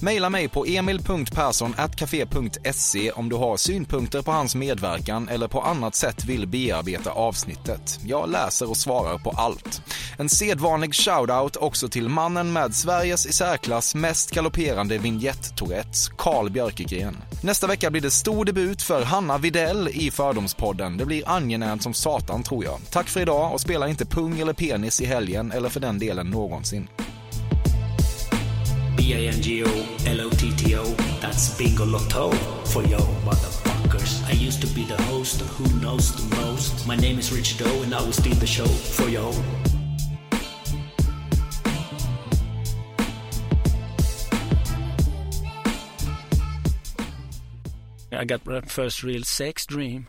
[0.00, 6.24] Maila mig på emil.persson.cafe.se om du har synpunkter på hans medverkan eller på annat sätt
[6.24, 8.00] vill bearbeta avsnittet.
[8.04, 9.82] Jag läser och svarar på allt.
[10.18, 17.16] En sedvanlig shoutout också till mannen med Sveriges i särklass mest galopperande vignett-tourettes, Carl Björkegren.
[17.42, 20.96] Nästa vecka blir det stor debut för Hanna Videll i Fördomspodden.
[20.96, 22.80] Det blir angenämt som satan tror jag.
[22.90, 26.30] Tack för idag och spela inte pung eller penis i helgen eller för den delen
[26.30, 26.88] någonsin.
[28.96, 29.70] B-I-N-G-O
[30.06, 30.84] L-O-T-T-O
[31.20, 32.30] That's Bingo Lotto
[32.72, 34.24] for yo motherfuckers.
[34.28, 36.86] I used to be the host of Who Knows the Most.
[36.86, 39.32] My name is Rich Doe and I will steal the show for yo
[48.12, 50.06] I got my first real sex dream.